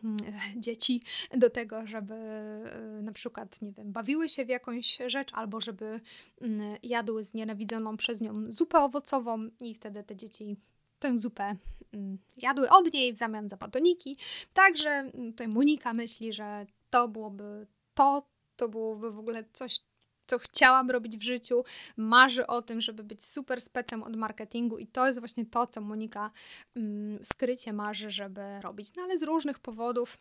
dzieci 0.55 1.01
do 1.37 1.49
tego, 1.49 1.87
żeby 1.87 2.13
e, 2.13 3.01
na 3.01 3.11
przykład, 3.11 3.61
nie 3.61 3.71
wiem, 3.71 3.91
bawiły 3.91 4.29
się 4.29 4.45
w 4.45 4.49
jakąś 4.49 4.97
rzecz, 5.07 5.33
albo 5.33 5.61
żeby 5.61 5.99
mm, 6.41 6.77
jadły 6.83 7.23
znienawidzoną 7.23 7.97
przez 7.97 8.21
nią 8.21 8.33
zupę 8.47 8.79
owocową 8.79 9.49
i 9.61 9.75
wtedy 9.75 10.03
te 10.03 10.15
dzieci 10.15 10.57
tę 10.99 11.17
zupę 11.17 11.55
mm, 11.93 12.17
jadły 12.37 12.69
od 12.69 12.93
niej 12.93 13.13
w 13.13 13.17
zamian 13.17 13.49
za 13.49 13.57
batoniki. 13.57 14.17
Także 14.53 15.11
tutaj 15.31 15.47
Monika 15.47 15.93
myśli, 15.93 16.33
że 16.33 16.65
to 16.89 17.07
byłoby 17.07 17.67
to, 17.93 18.27
to 18.55 18.69
byłoby 18.69 19.11
w 19.11 19.19
ogóle 19.19 19.43
coś, 19.53 19.79
co 20.25 20.39
chciałam 20.39 20.91
robić 20.91 21.17
w 21.17 21.21
życiu, 21.21 21.63
marzy 21.97 22.47
o 22.47 22.61
tym, 22.61 22.81
żeby 22.81 23.03
być 23.03 23.23
super 23.23 23.61
specem 23.61 24.03
od 24.03 24.15
marketingu 24.15 24.77
i 24.77 24.87
to 24.87 25.07
jest 25.07 25.19
właśnie 25.19 25.45
to, 25.45 25.67
co 25.67 25.81
Monika 25.81 26.31
mm, 26.75 27.19
skrycie 27.23 27.73
marzy, 27.73 28.11
żeby 28.11 28.61
robić. 28.61 28.95
No 28.95 29.03
ale 29.03 29.19
z 29.19 29.23
różnych 29.23 29.59
powodów 29.59 30.17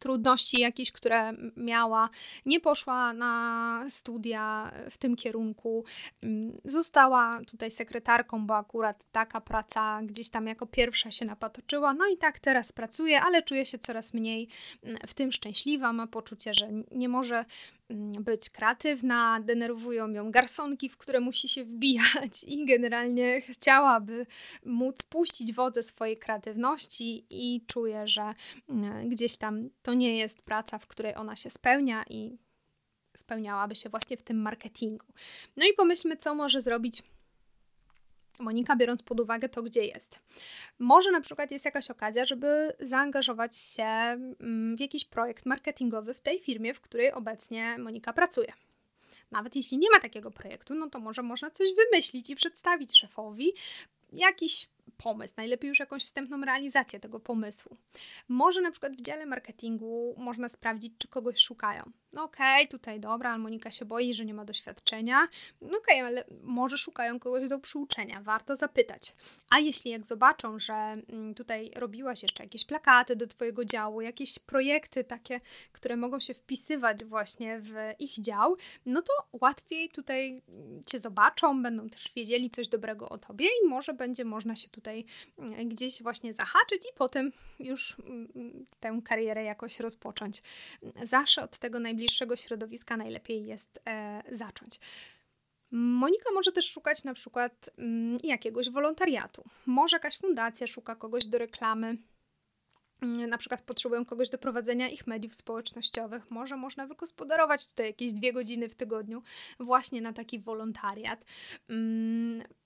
trudności 0.00 0.60
jakieś, 0.60 0.92
które 0.92 1.32
miała, 1.56 2.08
nie 2.46 2.60
poszła 2.60 3.12
na 3.12 3.84
studia 3.88 4.72
w 4.90 4.98
tym 4.98 5.16
kierunku, 5.16 5.84
mm, 6.22 6.60
została 6.64 7.40
tutaj 7.46 7.70
sekretarką, 7.70 8.46
bo 8.46 8.56
akurat 8.56 9.04
taka 9.12 9.40
praca 9.40 10.00
gdzieś 10.02 10.30
tam 10.30 10.46
jako 10.46 10.66
pierwsza 10.66 11.10
się 11.10 11.24
napatoczyła, 11.24 11.94
no 11.94 12.06
i 12.06 12.16
tak 12.16 12.38
teraz 12.38 12.72
pracuje, 12.72 13.22
ale 13.22 13.42
czuje 13.42 13.66
się 13.66 13.78
coraz 13.78 14.14
mniej 14.14 14.48
mm, 14.82 14.98
w 15.06 15.14
tym 15.14 15.32
szczęśliwa, 15.32 15.92
ma 15.92 16.06
poczucie, 16.06 16.54
że 16.54 16.68
nie 16.90 17.08
może 17.08 17.44
być 18.20 18.50
kreatywna, 18.50 19.40
denerwują 19.40 20.10
ją 20.10 20.30
garsonki, 20.30 20.88
w 20.88 20.96
które 20.96 21.20
musi 21.20 21.48
się 21.48 21.64
wbijać 21.64 22.44
i 22.46 22.66
generalnie 22.66 23.40
chciałaby 23.40 24.26
móc 24.64 25.02
puścić 25.02 25.52
wodze 25.52 25.82
swojej 25.82 26.16
kreatywności 26.16 27.26
i 27.30 27.64
czuje, 27.66 28.08
że 28.08 28.34
mm, 28.68 29.08
gdzieś 29.08 29.36
tam 29.36 29.70
to 29.82 29.94
nie 29.94 30.18
jest 30.18 30.42
praca, 30.42 30.78
w 30.78 30.86
której 30.86 31.14
ona 31.16 31.36
się 31.36 31.50
spełnia 31.50 32.04
i 32.10 32.38
spełniałaby 33.16 33.74
się 33.74 33.88
właśnie 33.88 34.16
w 34.16 34.22
tym 34.22 34.42
marketingu. 34.42 35.06
No 35.56 35.66
i 35.66 35.72
pomyślmy, 35.72 36.16
co 36.16 36.34
może 36.34 36.60
zrobić 36.60 37.02
Monika, 38.40 38.76
biorąc 38.76 39.02
pod 39.02 39.20
uwagę 39.20 39.48
to, 39.48 39.62
gdzie 39.62 39.84
jest. 39.84 40.18
Może 40.78 41.10
na 41.10 41.20
przykład 41.20 41.50
jest 41.50 41.64
jakaś 41.64 41.90
okazja, 41.90 42.24
żeby 42.24 42.72
zaangażować 42.80 43.56
się 43.56 43.84
mm, 43.84 44.76
w 44.76 44.80
jakiś 44.80 45.04
projekt 45.04 45.46
marketingowy 45.46 46.14
w 46.14 46.20
tej 46.20 46.40
firmie, 46.40 46.74
w 46.74 46.80
której 46.80 47.12
obecnie 47.12 47.78
Monika 47.78 48.12
pracuje. 48.12 48.52
Nawet 49.30 49.56
jeśli 49.56 49.78
nie 49.78 49.90
ma 49.94 50.00
takiego 50.00 50.30
projektu, 50.30 50.74
no 50.74 50.90
to 50.90 51.00
może 51.00 51.22
można 51.22 51.50
coś 51.50 51.68
wymyślić 51.74 52.30
i 52.30 52.36
przedstawić 52.36 52.98
szefowi 52.98 53.52
jakiś 54.12 54.68
pomysł, 54.90 55.34
najlepiej 55.36 55.68
już 55.68 55.78
jakąś 55.78 56.04
wstępną 56.04 56.44
realizację 56.44 57.00
tego 57.00 57.20
pomysłu. 57.20 57.76
Może 58.28 58.60
na 58.60 58.70
przykład 58.70 58.92
w 58.92 59.00
dziale 59.00 59.26
marketingu 59.26 60.14
można 60.18 60.48
sprawdzić, 60.48 60.92
czy 60.98 61.08
kogoś 61.08 61.38
szukają. 61.38 61.92
No 62.12 62.22
okej, 62.22 62.64
okay, 62.64 62.78
tutaj 62.78 63.00
dobra, 63.00 63.38
Monika 63.38 63.70
się 63.70 63.84
boi, 63.84 64.14
że 64.14 64.24
nie 64.24 64.34
ma 64.34 64.44
doświadczenia. 64.44 65.28
No 65.60 65.78
okej, 65.78 66.00
okay, 66.00 66.06
ale 66.06 66.24
może 66.42 66.78
szukają 66.78 67.18
kogoś 67.20 67.48
do 67.48 67.58
przyuczenia, 67.58 68.22
warto 68.22 68.56
zapytać. 68.56 69.14
A 69.50 69.58
jeśli 69.58 69.90
jak 69.90 70.04
zobaczą, 70.04 70.58
że 70.58 70.74
mm, 70.74 71.34
tutaj 71.34 71.70
robiłaś 71.76 72.22
jeszcze 72.22 72.42
jakieś 72.42 72.64
plakaty 72.64 73.16
do 73.16 73.26
Twojego 73.26 73.64
działu, 73.64 74.00
jakieś 74.00 74.38
projekty 74.38 75.04
takie, 75.04 75.40
które 75.72 75.96
mogą 75.96 76.20
się 76.20 76.34
wpisywać 76.34 77.04
właśnie 77.04 77.60
w 77.60 77.74
ich 77.98 78.20
dział, 78.20 78.56
no 78.86 79.02
to 79.02 79.12
łatwiej 79.32 79.88
tutaj 79.88 80.42
mm, 80.48 80.84
Cię 80.84 80.98
zobaczą, 80.98 81.62
będą 81.62 81.88
też 81.88 82.12
wiedzieli 82.16 82.50
coś 82.50 82.68
dobrego 82.68 83.08
o 83.08 83.18
Tobie 83.18 83.46
i 83.64 83.68
może 83.68 83.94
będzie 83.94 84.24
można 84.24 84.56
się 84.56 84.68
tutaj 84.68 84.79
mm, 85.38 85.68
gdzieś 85.68 86.02
właśnie 86.02 86.32
zahaczyć 86.32 86.82
i 86.82 86.94
potem 86.96 87.32
już 87.58 87.96
tę 88.80 89.00
karierę 89.04 89.44
jakoś 89.44 89.80
rozpocząć. 89.80 90.42
Zawsze 91.02 91.42
od 91.42 91.58
tego 91.58 91.80
najbliższego 91.80 92.36
środowiska 92.36 92.96
najlepiej 92.96 93.46
jest 93.46 93.80
e, 93.88 94.22
zacząć. 94.32 94.80
Monika 95.70 96.32
może 96.34 96.52
też 96.52 96.70
szukać 96.70 97.04
na 97.04 97.14
przykład 97.14 97.70
mm, 97.78 98.18
jakiegoś 98.22 98.70
wolontariatu. 98.70 99.44
Może 99.66 99.96
jakaś 99.96 100.18
fundacja 100.18 100.66
szuka 100.66 100.96
kogoś 100.96 101.26
do 101.26 101.38
reklamy, 101.38 101.96
mm, 103.00 103.30
na 103.30 103.38
przykład 103.38 103.62
potrzebują 103.62 104.04
kogoś 104.04 104.28
do 104.28 104.38
prowadzenia 104.38 104.88
ich 104.88 105.06
mediów 105.06 105.34
społecznościowych. 105.34 106.30
Może 106.30 106.56
można 106.56 106.86
wygospodarować 106.86 107.68
tutaj 107.68 107.86
jakieś 107.86 108.12
dwie 108.12 108.32
godziny 108.32 108.68
w 108.68 108.74
tygodniu 108.74 109.22
właśnie 109.60 110.00
na 110.00 110.12
taki 110.12 110.38
wolontariat. 110.38 111.24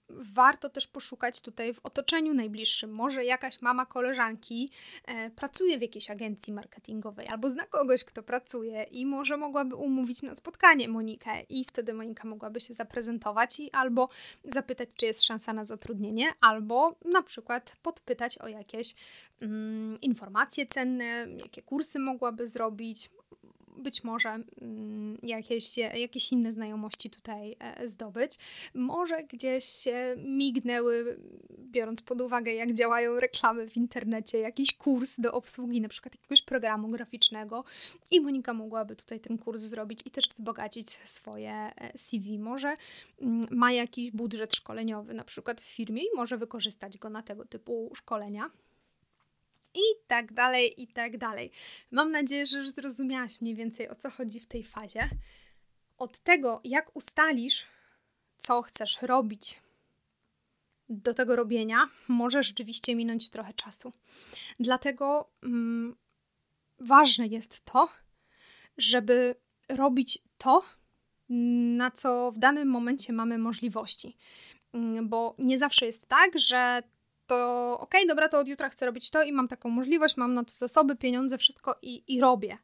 Warto 0.09 0.69
też 0.69 0.87
poszukać 0.87 1.41
tutaj 1.41 1.75
w 1.75 1.81
otoczeniu 1.83 2.35
najbliższym. 2.35 2.93
Może 2.93 3.25
jakaś 3.25 3.63
mama 3.63 3.87
koleżanki 3.87 4.71
e, 5.05 5.31
pracuje 5.31 5.79
w 5.79 5.83
jakiejś 5.83 6.11
agencji 6.11 6.53
marketingowej 6.53 7.29
albo 7.29 7.51
zna 7.51 7.67
kogoś, 7.67 8.05
kto 8.05 8.23
pracuje 8.23 8.83
i 8.83 9.07
może 9.07 9.37
mogłaby 9.37 9.75
umówić 9.75 10.23
na 10.23 10.35
spotkanie 10.35 10.89
Monikę 10.89 11.43
i 11.49 11.65
wtedy 11.65 11.95
Monika 11.95 12.29
mogłaby 12.29 12.61
się 12.61 12.75
zaprezentować 12.75 13.61
i 13.61 13.71
albo 13.71 14.09
zapytać, 14.45 14.89
czy 14.97 15.07
jest 15.07 15.25
szansa 15.25 15.53
na 15.53 15.65
zatrudnienie, 15.65 16.33
albo 16.41 16.97
na 17.05 17.23
przykład 17.23 17.77
podpytać 17.83 18.39
o 18.39 18.49
jakieś 18.49 18.95
mm, 19.41 20.01
informacje 20.01 20.67
cenne, 20.67 21.27
jakie 21.37 21.63
kursy 21.63 21.99
mogłaby 21.99 22.47
zrobić, 22.47 23.11
być 23.77 24.05
może 24.05 24.29
mm, 24.61 25.19
jakieś, 25.23 25.79
jakieś 25.79 26.33
inne 26.33 26.53
znajomości 26.53 27.11
tutaj 27.11 27.57
e, 27.59 27.89
zdobyć. 27.89 28.33
Może 28.75 29.25
gdzieś 29.25 29.65
mignęły, 30.25 31.19
biorąc 31.59 32.03
pod 32.03 32.21
uwagę, 32.21 32.53
jak 32.53 32.73
działają 32.73 33.21
reklamy 33.21 33.69
w 33.69 33.77
internecie, 33.77 34.39
jakiś 34.39 34.77
kurs 34.77 35.21
do 35.21 35.33
obsługi, 35.33 35.81
na 35.81 35.89
przykład 35.89 36.15
jakiegoś 36.15 36.43
programu 36.43 36.89
graficznego, 36.89 37.65
i 38.11 38.21
Monika 38.21 38.55
mogłaby 38.55 38.97
tutaj 38.97 39.21
ten 39.21 39.39
kurs 39.39 39.63
zrobić 39.63 40.01
i 40.05 40.11
też 40.11 40.29
wzbogacić 40.29 40.91
swoje 40.91 41.53
e, 41.53 41.99
CV. 41.99 42.39
Może 42.39 42.75
mm, 43.21 43.47
ma 43.51 43.73
jakiś 43.73 44.11
budżet 44.11 44.55
szkoleniowy, 44.55 45.15
na 45.15 45.25
przykład 45.25 45.61
w 45.61 45.65
firmie, 45.65 46.03
i 46.03 46.17
może 46.17 46.39
wykorzystać 46.39 46.99
go 46.99 47.11
na 47.11 47.23
tego 47.23 47.45
typu 47.45 47.93
szkolenia 47.95 48.51
i 49.75 50.07
tak 50.07 50.33
dalej, 50.33 50.83
i 50.83 50.87
tak 50.87 51.19
dalej. 51.19 51.51
Mam 51.91 52.11
nadzieję, 52.11 52.47
że 52.47 52.59
już 52.59 52.71
zrozumiałaś 52.71 53.41
mniej 53.41 53.55
więcej 53.55 53.89
o 53.89 53.95
co 53.95 54.11
chodzi 54.11 54.41
w 54.41 54.47
tej 54.47 54.63
fazie. 54.63 55.09
Od 55.99 56.19
tego, 56.19 56.61
jak 56.65 56.97
ustalisz, 56.97 57.67
co 58.39 58.63
chcesz 58.63 59.03
robić, 59.03 59.61
do 60.89 61.15
tego 61.15 61.37
robienia, 61.37 61.89
może 62.09 62.43
rzeczywiście 62.43 62.95
minąć 62.95 63.31
trochę 63.31 63.55
czasu. 63.55 63.93
Dlatego 64.61 65.31
mm, 65.43 65.97
ważne 66.79 67.27
jest 67.27 67.65
to, 67.65 67.89
żeby 68.79 69.35
robić 69.69 70.19
to, 70.39 70.63
na 71.79 71.91
co 71.91 72.33
w 72.33 72.39
danym 72.39 72.69
momencie 72.69 73.13
mamy 73.13 73.39
możliwości. 73.39 74.17
Mm, 74.73 75.09
bo 75.09 75.35
nie 75.39 75.59
zawsze 75.59 75.87
jest 75.87 76.09
tak, 76.09 76.39
że 76.39 76.83
to 77.27 77.73
okej, 77.81 78.01
okay, 78.01 78.09
dobra, 78.09 78.29
to 78.29 78.39
od 78.39 78.49
jutra 78.49 78.69
chcę 78.69 78.87
robić 78.87 79.11
to 79.11 79.23
i 79.23 79.33
mam 79.33 79.49
taką 79.49 79.69
możliwość, 79.69 80.17
mam 80.17 80.35
na 80.35 80.45
to 80.45 80.53
zasoby, 80.53 80.97
pieniądze, 80.97 81.39
wszystko 81.39 81.79
i, 81.83 82.15
i 82.15 82.21
robię. 82.21 82.57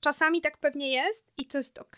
Czasami 0.00 0.40
tak 0.40 0.58
pewnie 0.58 0.92
jest 0.92 1.32
i 1.38 1.46
to 1.46 1.58
jest 1.58 1.78
ok. 1.78 1.96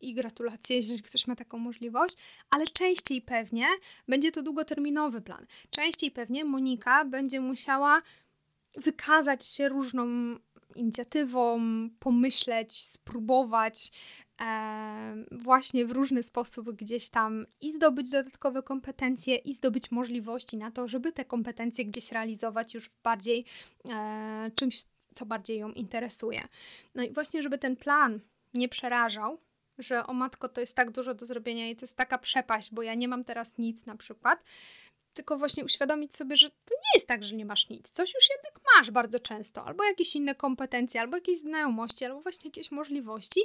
I 0.00 0.14
gratulacje, 0.14 0.76
jeżeli 0.76 1.02
ktoś 1.02 1.26
ma 1.26 1.36
taką 1.36 1.58
możliwość, 1.58 2.16
ale 2.50 2.66
częściej 2.66 3.22
pewnie 3.22 3.66
będzie 4.08 4.32
to 4.32 4.42
długoterminowy 4.42 5.20
plan. 5.20 5.46
Częściej 5.70 6.10
pewnie 6.10 6.44
Monika 6.44 7.04
będzie 7.04 7.40
musiała 7.40 8.02
wykazać 8.76 9.56
się 9.56 9.68
różną 9.68 10.06
inicjatywą, 10.74 11.60
pomyśleć, 11.98 12.74
spróbować, 12.74 13.90
właśnie 15.30 15.86
w 15.86 15.90
różny 15.90 16.22
sposób 16.22 16.72
gdzieś 16.72 17.08
tam 17.08 17.46
i 17.60 17.72
zdobyć 17.72 18.10
dodatkowe 18.10 18.62
kompetencje, 18.62 19.36
i 19.36 19.52
zdobyć 19.52 19.90
możliwości 19.90 20.56
na 20.56 20.70
to, 20.70 20.88
żeby 20.88 21.12
te 21.12 21.24
kompetencje 21.24 21.84
gdzieś 21.84 22.12
realizować 22.12 22.74
już 22.74 22.90
bardziej 23.02 23.44
e, 23.88 24.50
czymś, 24.54 24.82
co 25.14 25.26
bardziej 25.26 25.58
ją 25.58 25.72
interesuje. 25.72 26.40
No 26.94 27.02
i 27.02 27.12
właśnie, 27.12 27.42
żeby 27.42 27.58
ten 27.58 27.76
plan 27.76 28.20
nie 28.54 28.68
przerażał, 28.68 29.38
że 29.78 30.06
o 30.06 30.14
matko, 30.14 30.48
to 30.48 30.60
jest 30.60 30.74
tak 30.74 30.90
dużo 30.90 31.14
do 31.14 31.26
zrobienia 31.26 31.70
i 31.70 31.76
to 31.76 31.82
jest 31.82 31.96
taka 31.96 32.18
przepaść, 32.18 32.74
bo 32.74 32.82
ja 32.82 32.94
nie 32.94 33.08
mam 33.08 33.24
teraz 33.24 33.58
nic 33.58 33.86
na 33.86 33.96
przykład, 33.96 34.44
tylko 35.14 35.38
właśnie 35.38 35.64
uświadomić 35.64 36.16
sobie, 36.16 36.36
że 36.36 36.50
to 36.50 36.74
nie 36.74 36.90
jest 36.94 37.06
tak, 37.06 37.24
że 37.24 37.34
nie 37.34 37.46
masz 37.46 37.68
nic. 37.68 37.90
Coś 37.90 38.14
już 38.14 38.24
jednak 38.30 38.60
masz 38.76 38.90
bardzo 38.90 39.20
często, 39.20 39.64
albo 39.64 39.84
jakieś 39.84 40.16
inne 40.16 40.34
kompetencje, 40.34 41.00
albo 41.00 41.16
jakieś 41.16 41.38
znajomości, 41.38 42.04
albo 42.04 42.20
właśnie 42.20 42.48
jakieś 42.48 42.70
możliwości, 42.70 43.40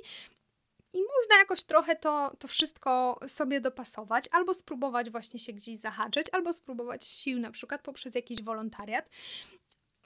i 0.93 0.97
można 0.97 1.37
jakoś 1.39 1.63
trochę 1.63 1.95
to, 1.95 2.35
to 2.39 2.47
wszystko 2.47 3.19
sobie 3.27 3.61
dopasować, 3.61 4.25
albo 4.31 4.53
spróbować 4.53 5.09
właśnie 5.09 5.39
się 5.39 5.53
gdzieś 5.53 5.79
zahaczyć, 5.79 6.27
albo 6.31 6.53
spróbować 6.53 7.07
sił 7.07 7.39
na 7.39 7.51
przykład 7.51 7.81
poprzez 7.81 8.15
jakiś 8.15 8.43
wolontariat. 8.43 9.09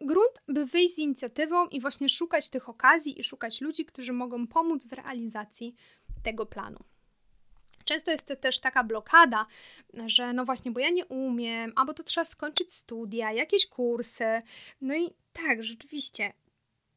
Grunt, 0.02 0.42
by 0.48 0.66
wyjść 0.66 0.96
z 0.96 1.00
inicjatywą 1.00 1.68
i 1.68 1.82
właśnie 1.82 2.10
szukać 2.10 2.50
tych 2.50 2.70
okazji 2.70 3.20
i 3.20 3.24
szukać 3.24 3.62
ludzi, 3.62 3.86
którzy 3.86 4.14
mogą 4.14 4.48
pomóc 4.48 4.88
w 4.88 4.94
realizacji 4.94 5.76
tego 6.24 6.46
planu. 6.46 6.80
Często 7.86 8.12
jest 8.12 8.28
to 8.28 8.36
też 8.36 8.60
taka 8.60 8.84
blokada, 8.84 9.46
że 10.06 10.34
no 10.34 10.46
właśnie, 10.46 10.72
bo 10.72 10.80
ja 10.80 10.90
nie 10.90 11.06
umiem, 11.06 11.74
albo 11.76 11.94
to 11.94 12.04
trzeba 12.04 12.26
skończyć 12.26 12.74
studia, 12.74 13.32
jakieś 13.32 13.68
kursy. 13.68 14.40
No 14.82 14.96
i 14.96 15.14
tak, 15.34 15.64
rzeczywiście, 15.64 16.34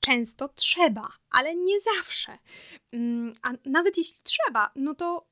często 0.01 0.49
trzeba, 0.49 1.09
ale 1.31 1.57
nie 1.57 1.81
zawsze. 1.81 2.39
Mm, 2.93 3.35
a 3.43 3.53
nawet 3.67 3.99
jeśli 3.99 4.21
trzeba, 4.23 4.71
no 4.77 4.95
to 4.95 5.27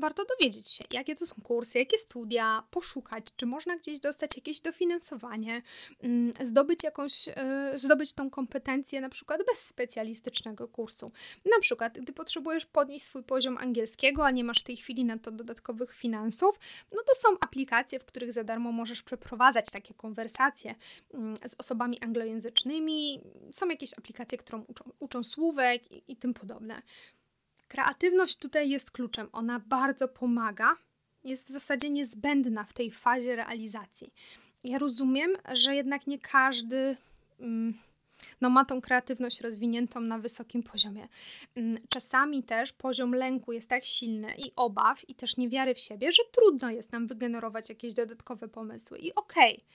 warto 0.00 0.24
dowiedzieć 0.24 0.70
się, 0.70 0.84
jakie 0.90 1.16
to 1.16 1.26
są 1.26 1.34
kursy, 1.42 1.78
jakie 1.78 1.98
studia, 1.98 2.62
poszukać, 2.70 3.24
czy 3.36 3.46
można 3.46 3.76
gdzieś 3.76 4.00
dostać 4.00 4.36
jakieś 4.36 4.60
dofinansowanie, 4.60 5.62
mm, 6.02 6.32
zdobyć 6.40 6.84
jakąś, 6.84 7.28
e, 7.28 7.72
zdobyć 7.76 8.12
tą 8.12 8.30
kompetencję 8.30 9.00
na 9.00 9.08
przykład 9.08 9.40
bez 9.46 9.58
specjalistycznego 9.58 10.68
kursu. 10.68 11.12
Na 11.44 11.60
przykład, 11.60 11.98
gdy 11.98 12.12
potrzebujesz 12.12 12.66
podnieść 12.66 13.04
swój 13.04 13.22
poziom 13.22 13.58
angielskiego, 13.58 14.26
a 14.26 14.30
nie 14.30 14.44
masz 14.44 14.60
w 14.60 14.64
tej 14.64 14.76
chwili 14.76 15.04
na 15.04 15.18
to 15.18 15.30
dodatkowych 15.30 15.94
finansów, 15.94 16.58
no 16.92 17.02
to 17.02 17.14
są 17.14 17.28
aplikacje, 17.40 17.98
w 17.98 18.04
których 18.04 18.32
za 18.32 18.44
darmo 18.44 18.72
możesz 18.72 19.02
przeprowadzać 19.02 19.66
takie 19.72 19.94
konwersacje 19.94 20.74
mm, 21.14 21.36
z 21.36 21.54
osobami 21.58 22.00
anglojęzycznymi. 22.00 23.20
Są 23.52 23.68
jakieś 23.68 23.98
aplikacje, 23.98 24.38
które 24.38 24.58
uczą, 24.68 24.90
uczą 24.98 25.24
słówek 25.24 25.92
i, 25.92 26.02
i 26.08 26.16
tym 26.16 26.34
podobne. 26.34 26.82
Kreatywność 27.68 28.36
tutaj 28.36 28.70
jest 28.70 28.90
kluczem. 28.90 29.28
Ona 29.32 29.60
bardzo 29.60 30.08
pomaga, 30.08 30.76
jest 31.24 31.48
w 31.48 31.52
zasadzie 31.52 31.90
niezbędna 31.90 32.64
w 32.64 32.72
tej 32.72 32.90
fazie 32.90 33.36
realizacji. 33.36 34.12
Ja 34.64 34.78
rozumiem, 34.78 35.30
że 35.52 35.74
jednak 35.74 36.06
nie 36.06 36.18
każdy 36.18 36.96
mm, 37.40 37.74
no 38.40 38.50
ma 38.50 38.64
tą 38.64 38.80
kreatywność 38.80 39.40
rozwiniętą 39.40 40.00
na 40.00 40.18
wysokim 40.18 40.62
poziomie. 40.62 41.08
Mm, 41.54 41.78
czasami 41.88 42.42
też 42.42 42.72
poziom 42.72 43.14
lęku 43.14 43.52
jest 43.52 43.68
tak 43.68 43.84
silny 43.84 44.34
i 44.38 44.52
obaw, 44.56 45.08
i 45.08 45.14
też 45.14 45.36
niewiary 45.36 45.74
w 45.74 45.80
siebie, 45.80 46.12
że 46.12 46.22
trudno 46.32 46.70
jest 46.70 46.92
nam 46.92 47.06
wygenerować 47.06 47.68
jakieś 47.68 47.94
dodatkowe 47.94 48.48
pomysły. 48.48 48.98
I 48.98 49.14
okej. 49.14 49.54
Okay 49.54 49.68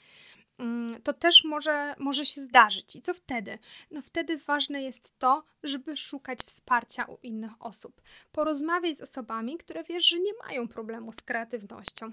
to 1.04 1.14
też 1.14 1.44
może, 1.44 1.96
może 2.00 2.26
się 2.26 2.42
zdarzyć. 2.42 2.96
I 2.96 3.02
co 3.02 3.14
wtedy? 3.14 3.60
No 3.92 4.02
wtedy 4.02 4.38
ważne 4.38 4.84
jest 4.84 5.20
to, 5.20 5.44
żeby 5.64 5.98
szukać 5.98 6.40
wsparcia 6.40 7.06
u 7.06 7.18
innych 7.24 7.52
osób. 7.60 8.02
Porozmawiać 8.32 8.98
z 8.98 9.02
osobami, 9.02 9.58
które 9.58 9.84
wiesz, 9.84 10.10
że 10.10 10.20
nie 10.20 10.34
mają 10.48 10.68
problemu 10.68 11.14
z 11.14 11.22
kreatywnością. 11.22 12.12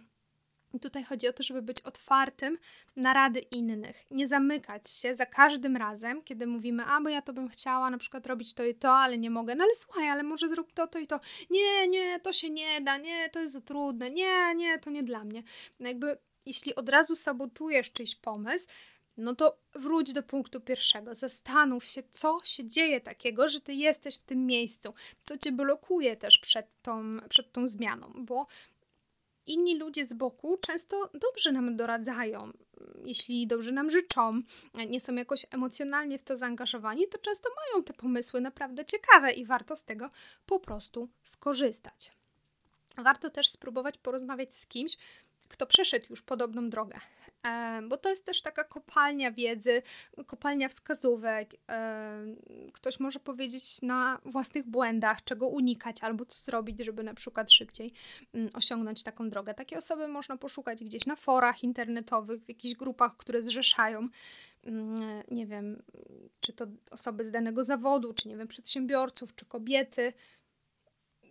I 0.74 0.80
tutaj 0.80 1.04
chodzi 1.04 1.28
o 1.28 1.32
to, 1.32 1.42
żeby 1.42 1.62
być 1.62 1.80
otwartym 1.80 2.58
na 2.96 3.14
rady 3.14 3.40
innych, 3.40 4.06
nie 4.10 4.26
zamykać 4.26 4.90
się 4.90 5.14
za 5.14 5.26
każdym 5.26 5.76
razem, 5.76 6.22
kiedy 6.22 6.46
mówimy, 6.46 6.84
a 6.84 7.00
bo 7.00 7.08
ja 7.08 7.22
to 7.22 7.32
bym 7.32 7.48
chciała 7.48 7.90
na 7.90 7.98
przykład 7.98 8.26
robić 8.26 8.54
to 8.54 8.64
i 8.64 8.74
to, 8.74 8.92
ale 8.92 9.18
nie 9.18 9.30
mogę. 9.30 9.54
No 9.54 9.64
ale 9.64 9.74
słuchaj, 9.74 10.08
ale 10.08 10.22
może 10.22 10.48
zrób 10.48 10.72
to, 10.72 10.86
to 10.86 10.98
i 10.98 11.06
to. 11.06 11.20
Nie, 11.50 11.88
nie, 11.88 12.20
to 12.20 12.32
się 12.32 12.50
nie 12.50 12.80
da, 12.80 12.98
nie, 12.98 13.30
to 13.30 13.40
jest 13.40 13.52
za 13.52 13.60
trudne, 13.60 14.10
nie, 14.10 14.54
nie, 14.54 14.78
to 14.78 14.90
nie 14.90 15.02
dla 15.02 15.24
mnie. 15.24 15.42
No 15.80 15.88
jakby, 15.88 16.18
jeśli 16.46 16.74
od 16.74 16.88
razu 16.88 17.14
sabotujesz 17.14 17.92
czyjś 17.92 18.14
pomysł, 18.14 18.66
no 19.16 19.34
to 19.34 19.58
wróć 19.74 20.12
do 20.12 20.22
punktu 20.22 20.60
pierwszego. 20.60 21.14
Zastanów 21.14 21.84
się, 21.84 22.02
co 22.10 22.38
się 22.44 22.68
dzieje 22.68 23.00
takiego, 23.00 23.48
że 23.48 23.60
ty 23.60 23.74
jesteś 23.74 24.18
w 24.18 24.22
tym 24.22 24.46
miejscu, 24.46 24.94
co 25.24 25.38
cię 25.38 25.52
blokuje 25.52 26.16
też 26.16 26.38
przed 26.38 26.66
tą, 26.82 27.16
przed 27.28 27.52
tą 27.52 27.68
zmianą, 27.68 28.12
bo 28.16 28.46
inni 29.46 29.78
ludzie 29.78 30.04
z 30.04 30.12
boku 30.12 30.58
często 30.60 31.10
dobrze 31.14 31.52
nam 31.52 31.76
doradzają, 31.76 32.52
jeśli 33.04 33.46
dobrze 33.46 33.72
nam 33.72 33.90
życzą, 33.90 34.42
nie 34.88 35.00
są 35.00 35.14
jakoś 35.14 35.46
emocjonalnie 35.50 36.18
w 36.18 36.22
to 36.22 36.36
zaangażowani, 36.36 37.08
to 37.08 37.18
często 37.18 37.48
mają 37.56 37.84
te 37.84 37.92
pomysły 37.92 38.40
naprawdę 38.40 38.84
ciekawe 38.84 39.32
i 39.32 39.44
warto 39.44 39.76
z 39.76 39.84
tego 39.84 40.10
po 40.46 40.60
prostu 40.60 41.08
skorzystać. 41.24 42.12
Warto 42.96 43.30
też 43.30 43.48
spróbować 43.48 43.98
porozmawiać 43.98 44.54
z 44.54 44.66
kimś, 44.66 44.96
kto 45.50 45.66
przeszedł 45.66 46.06
już 46.10 46.22
podobną 46.22 46.70
drogę. 46.70 46.98
E, 47.46 47.82
bo 47.88 47.96
to 47.96 48.08
jest 48.08 48.24
też 48.24 48.42
taka 48.42 48.64
kopalnia 48.64 49.32
wiedzy, 49.32 49.82
kopalnia 50.26 50.68
wskazówek. 50.68 51.54
E, 51.68 52.24
ktoś 52.72 53.00
może 53.00 53.20
powiedzieć 53.20 53.82
na 53.82 54.20
własnych 54.24 54.66
błędach, 54.66 55.24
czego 55.24 55.48
unikać 55.48 55.96
albo 56.02 56.24
co 56.24 56.38
zrobić, 56.38 56.84
żeby 56.84 57.02
na 57.02 57.14
przykład 57.14 57.52
szybciej 57.52 57.92
mm, 58.34 58.50
osiągnąć 58.54 59.02
taką 59.02 59.30
drogę. 59.30 59.54
Takie 59.54 59.78
osoby 59.78 60.08
można 60.08 60.36
poszukać 60.36 60.84
gdzieś 60.84 61.06
na 61.06 61.16
forach 61.16 61.64
internetowych, 61.64 62.44
w 62.44 62.48
jakichś 62.48 62.74
grupach, 62.74 63.16
które 63.16 63.42
zrzeszają 63.42 64.08
mm, 64.64 65.22
nie 65.30 65.46
wiem, 65.46 65.82
czy 66.40 66.52
to 66.52 66.66
osoby 66.90 67.24
z 67.24 67.30
danego 67.30 67.64
zawodu, 67.64 68.14
czy 68.14 68.28
nie 68.28 68.36
wiem, 68.36 68.48
przedsiębiorców, 68.48 69.34
czy 69.34 69.46
kobiety, 69.46 70.12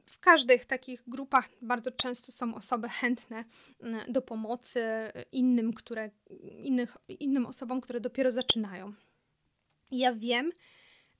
w 0.09 0.19
każdych 0.19 0.65
takich 0.65 1.03
grupach 1.07 1.49
bardzo 1.61 1.91
często 1.91 2.31
są 2.31 2.55
osoby 2.55 2.89
chętne 2.89 3.43
mm, 3.81 4.11
do 4.11 4.21
pomocy 4.21 4.81
innym, 5.31 5.73
które, 5.73 6.09
innych, 6.63 6.97
innym 7.07 7.45
osobom, 7.45 7.81
które 7.81 7.99
dopiero 7.99 8.31
zaczynają. 8.31 8.93
Ja 9.91 10.13
wiem, 10.13 10.51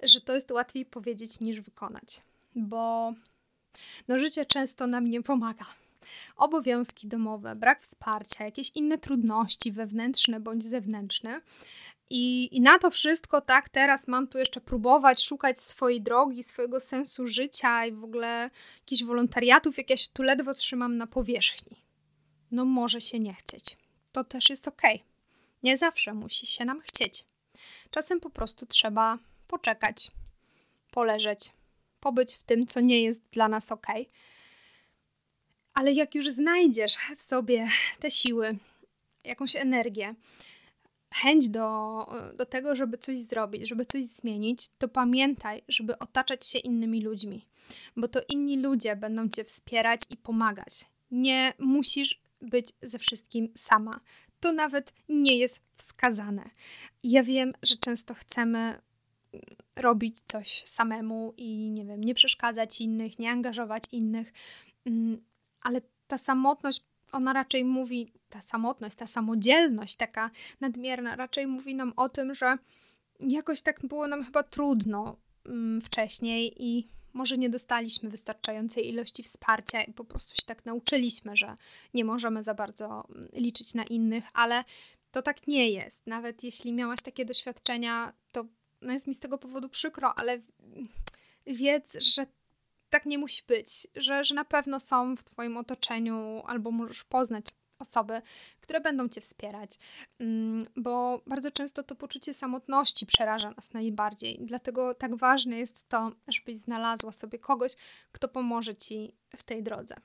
że 0.04 0.22
to 0.22 0.34
jest 0.36 0.52
łatwiej 0.52 0.86
powiedzieć 0.86 1.40
niż 1.40 1.62
wykonać, 1.62 2.22
bo 2.56 3.12
no, 4.08 4.20
życie 4.20 4.46
często 4.46 4.88
nam 4.88 5.08
nie 5.08 5.24
pomaga. 5.24 5.66
Obowiązki 6.36 7.08
domowe, 7.08 7.56
brak 7.56 7.82
wsparcia, 7.82 8.46
jakieś 8.46 8.72
inne 8.76 8.98
trudności 8.98 9.72
wewnętrzne 9.72 10.40
bądź 10.40 10.64
zewnętrzne 10.64 11.42
i, 12.10 12.56
I 12.58 12.62
na 12.62 12.80
to 12.80 12.92
wszystko, 12.92 13.42
tak, 13.42 13.70
teraz 13.70 14.08
mam 14.08 14.28
tu 14.28 14.38
jeszcze 14.38 14.62
próbować 14.62 15.24
szukać 15.24 15.60
swojej 15.60 16.02
drogi, 16.02 16.44
swojego 16.44 16.80
sensu 16.80 17.28
życia 17.28 17.86
i 17.86 17.92
w 17.92 18.04
ogóle 18.04 18.50
jakichś 18.80 19.04
wolontariatów, 19.04 19.78
jak 19.78 19.90
ja 19.90 19.98
się 19.98 20.08
tu 20.14 20.24
ledwo 20.24 20.54
trzymam 20.54 20.98
na 20.98 21.08
powierzchni. 21.08 21.78
No 22.52 22.66
może 22.66 23.02
się 23.02 23.20
nie 23.20 23.34
chcieć. 23.34 23.78
To 24.12 24.24
też 24.24 24.50
jest 24.50 24.68
ok. 24.68 24.82
Nie 25.64 25.78
zawsze 25.78 26.14
musi 26.14 26.48
się 26.48 26.66
nam 26.66 26.82
chcieć. 26.82 27.26
Czasem 27.92 28.20
po 28.20 28.30
prostu 28.30 28.66
trzeba 28.66 29.18
poczekać, 29.48 30.12
poleżeć, 30.92 31.50
pobyć 32.00 32.36
w 32.36 32.44
tym, 32.44 32.68
co 32.68 32.80
nie 32.80 33.04
jest 33.04 33.22
dla 33.32 33.48
nas 33.48 33.72
ok. 33.72 33.88
Ale 35.74 35.94
jak 35.94 36.16
już 36.16 36.30
znajdziesz 36.30 36.96
w 37.18 37.22
sobie 37.22 37.68
te 38.00 38.12
siły, 38.12 38.58
jakąś 39.24 39.56
energię, 39.56 40.16
chęć 41.14 41.50
do, 41.50 42.06
do 42.38 42.46
tego, 42.46 42.76
żeby 42.76 42.98
coś 42.98 43.20
zrobić, 43.20 43.70
żeby 43.70 43.86
coś 43.86 44.06
zmienić, 44.06 44.70
to 44.78 44.88
pamiętaj, 44.88 45.62
żeby 45.68 46.00
otaczać 46.00 46.48
się 46.48 46.60
innymi 46.60 47.02
ludźmi, 47.02 47.46
bo 47.98 48.08
to 48.08 48.20
inni 48.30 48.58
ludzie 48.58 48.96
będą 48.96 49.30
cię 49.30 49.44
wspierać 49.44 50.02
i 50.10 50.18
pomagać. 50.18 50.86
Nie 51.12 51.54
musisz 51.60 52.22
być 52.42 52.68
ze 52.82 53.00
wszystkim 53.00 53.50
sama. 53.56 54.00
To 54.40 54.54
nawet 54.54 54.94
nie 55.10 55.38
jest 55.38 55.62
wskazane. 55.76 56.50
Ja 57.04 57.24
wiem, 57.24 57.54
że 57.64 57.76
często 57.78 58.14
chcemy 58.14 58.82
robić 59.76 60.18
coś 60.26 60.64
samemu 60.66 61.34
i 61.38 61.72
nie 61.72 61.86
wiem, 61.86 62.04
nie 62.04 62.16
przeszkadzać 62.16 62.82
innych, 62.82 63.20
nie 63.20 63.32
angażować 63.32 63.84
innych, 63.92 64.34
mm, 64.86 65.22
ale 65.62 65.82
ta 66.08 66.18
samotność 66.18 66.84
ona 67.12 67.34
raczej 67.34 67.66
mówi, 67.66 68.12
ta 68.30 68.42
samotność, 68.42 68.96
ta 68.96 69.08
samodzielność 69.08 69.96
taka 69.96 70.32
nadmierna, 70.62 71.16
raczej 71.16 71.48
mówi 71.48 71.76
nam 71.76 71.94
o 71.96 72.10
tym, 72.10 72.36
że 72.36 72.58
jakoś 73.20 73.62
tak 73.62 73.86
było 73.88 74.08
nam 74.08 74.24
chyba 74.24 74.44
trudno 74.44 75.16
um, 75.46 75.82
wcześniej 75.82 76.54
i 76.58 76.88
może 77.14 77.38
nie 77.38 77.50
dostaliśmy 77.50 78.10
wystarczającej 78.10 78.90
ilości 78.90 79.24
wsparcia 79.24 79.84
i 79.84 79.94
po 79.94 80.06
prostu 80.06 80.36
się 80.36 80.46
tak 80.46 80.66
nauczyliśmy, 80.66 81.38
że 81.38 81.58
nie 81.94 82.06
możemy 82.06 82.44
za 82.44 82.54
bardzo 82.54 83.08
mm, 83.10 83.30
liczyć 83.34 83.74
na 83.74 83.84
innych, 83.84 84.24
ale 84.34 84.64
to 85.12 85.22
tak 85.22 85.48
nie 85.48 85.70
jest. 85.70 86.08
Nawet 86.08 86.44
jeśli 86.44 86.74
miałaś 86.74 87.02
takie 87.02 87.26
doświadczenia, 87.26 88.14
to 88.32 88.46
no 88.82 88.94
jest 88.94 89.08
mi 89.08 89.14
z 89.14 89.20
tego 89.20 89.38
powodu 89.38 89.70
przykro, 89.70 90.14
ale 90.20 90.42
wiedz, 91.48 91.98
że 92.16 92.26
tak 92.90 93.06
nie 93.06 93.18
musi 93.18 93.44
być, 93.48 93.88
że, 93.96 94.24
że 94.24 94.36
na 94.36 94.46
pewno 94.46 94.80
są 94.80 95.16
w 95.16 95.24
Twoim 95.24 95.58
otoczeniu 95.58 96.44
albo 96.46 96.72
możesz 96.72 97.04
poznać 97.04 97.46
osoby, 97.80 98.22
które 98.62 98.82
będą 98.82 99.10
Cię 99.10 99.22
wspierać, 99.22 99.72
mm, 100.20 100.66
bo 100.76 101.22
bardzo 101.28 101.52
często 101.52 101.84
to 101.84 101.96
poczucie 101.96 102.34
samotności 102.34 103.06
przeraża 103.06 103.52
nas 103.52 103.74
najbardziej. 103.74 104.40
Dlatego 104.42 104.94
tak 104.94 105.16
ważne 105.16 105.58
jest 105.58 105.90
to, 105.90 106.12
żebyś 106.28 106.58
znalazła 106.58 107.12
sobie 107.12 107.40
kogoś, 107.40 107.72
kto 108.12 108.28
pomoże 108.28 108.76
Ci 108.76 109.12
w 109.38 109.44
tej 109.44 109.64
drodze. 109.64 109.96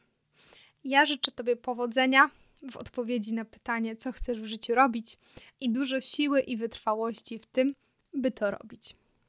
Ja 0.85 1.05
życzę 1.05 1.33
Tobie 1.33 1.57
powodzenia 1.57 2.31
w 2.71 2.77
odpowiedzi 2.77 3.35
na 3.35 3.45
pytanie, 3.45 3.97
co 3.97 4.13
chcesz 4.13 4.41
w 4.41 4.45
życiu 4.45 4.75
robić 4.75 5.19
i 5.61 5.71
dużo 5.71 6.01
siły 6.01 6.41
i 6.41 6.57
wytrwałości 6.57 7.39
w 7.39 7.47
tym, 7.47 7.75
by 8.15 8.31
to 8.31 8.51
robić. 8.51 8.95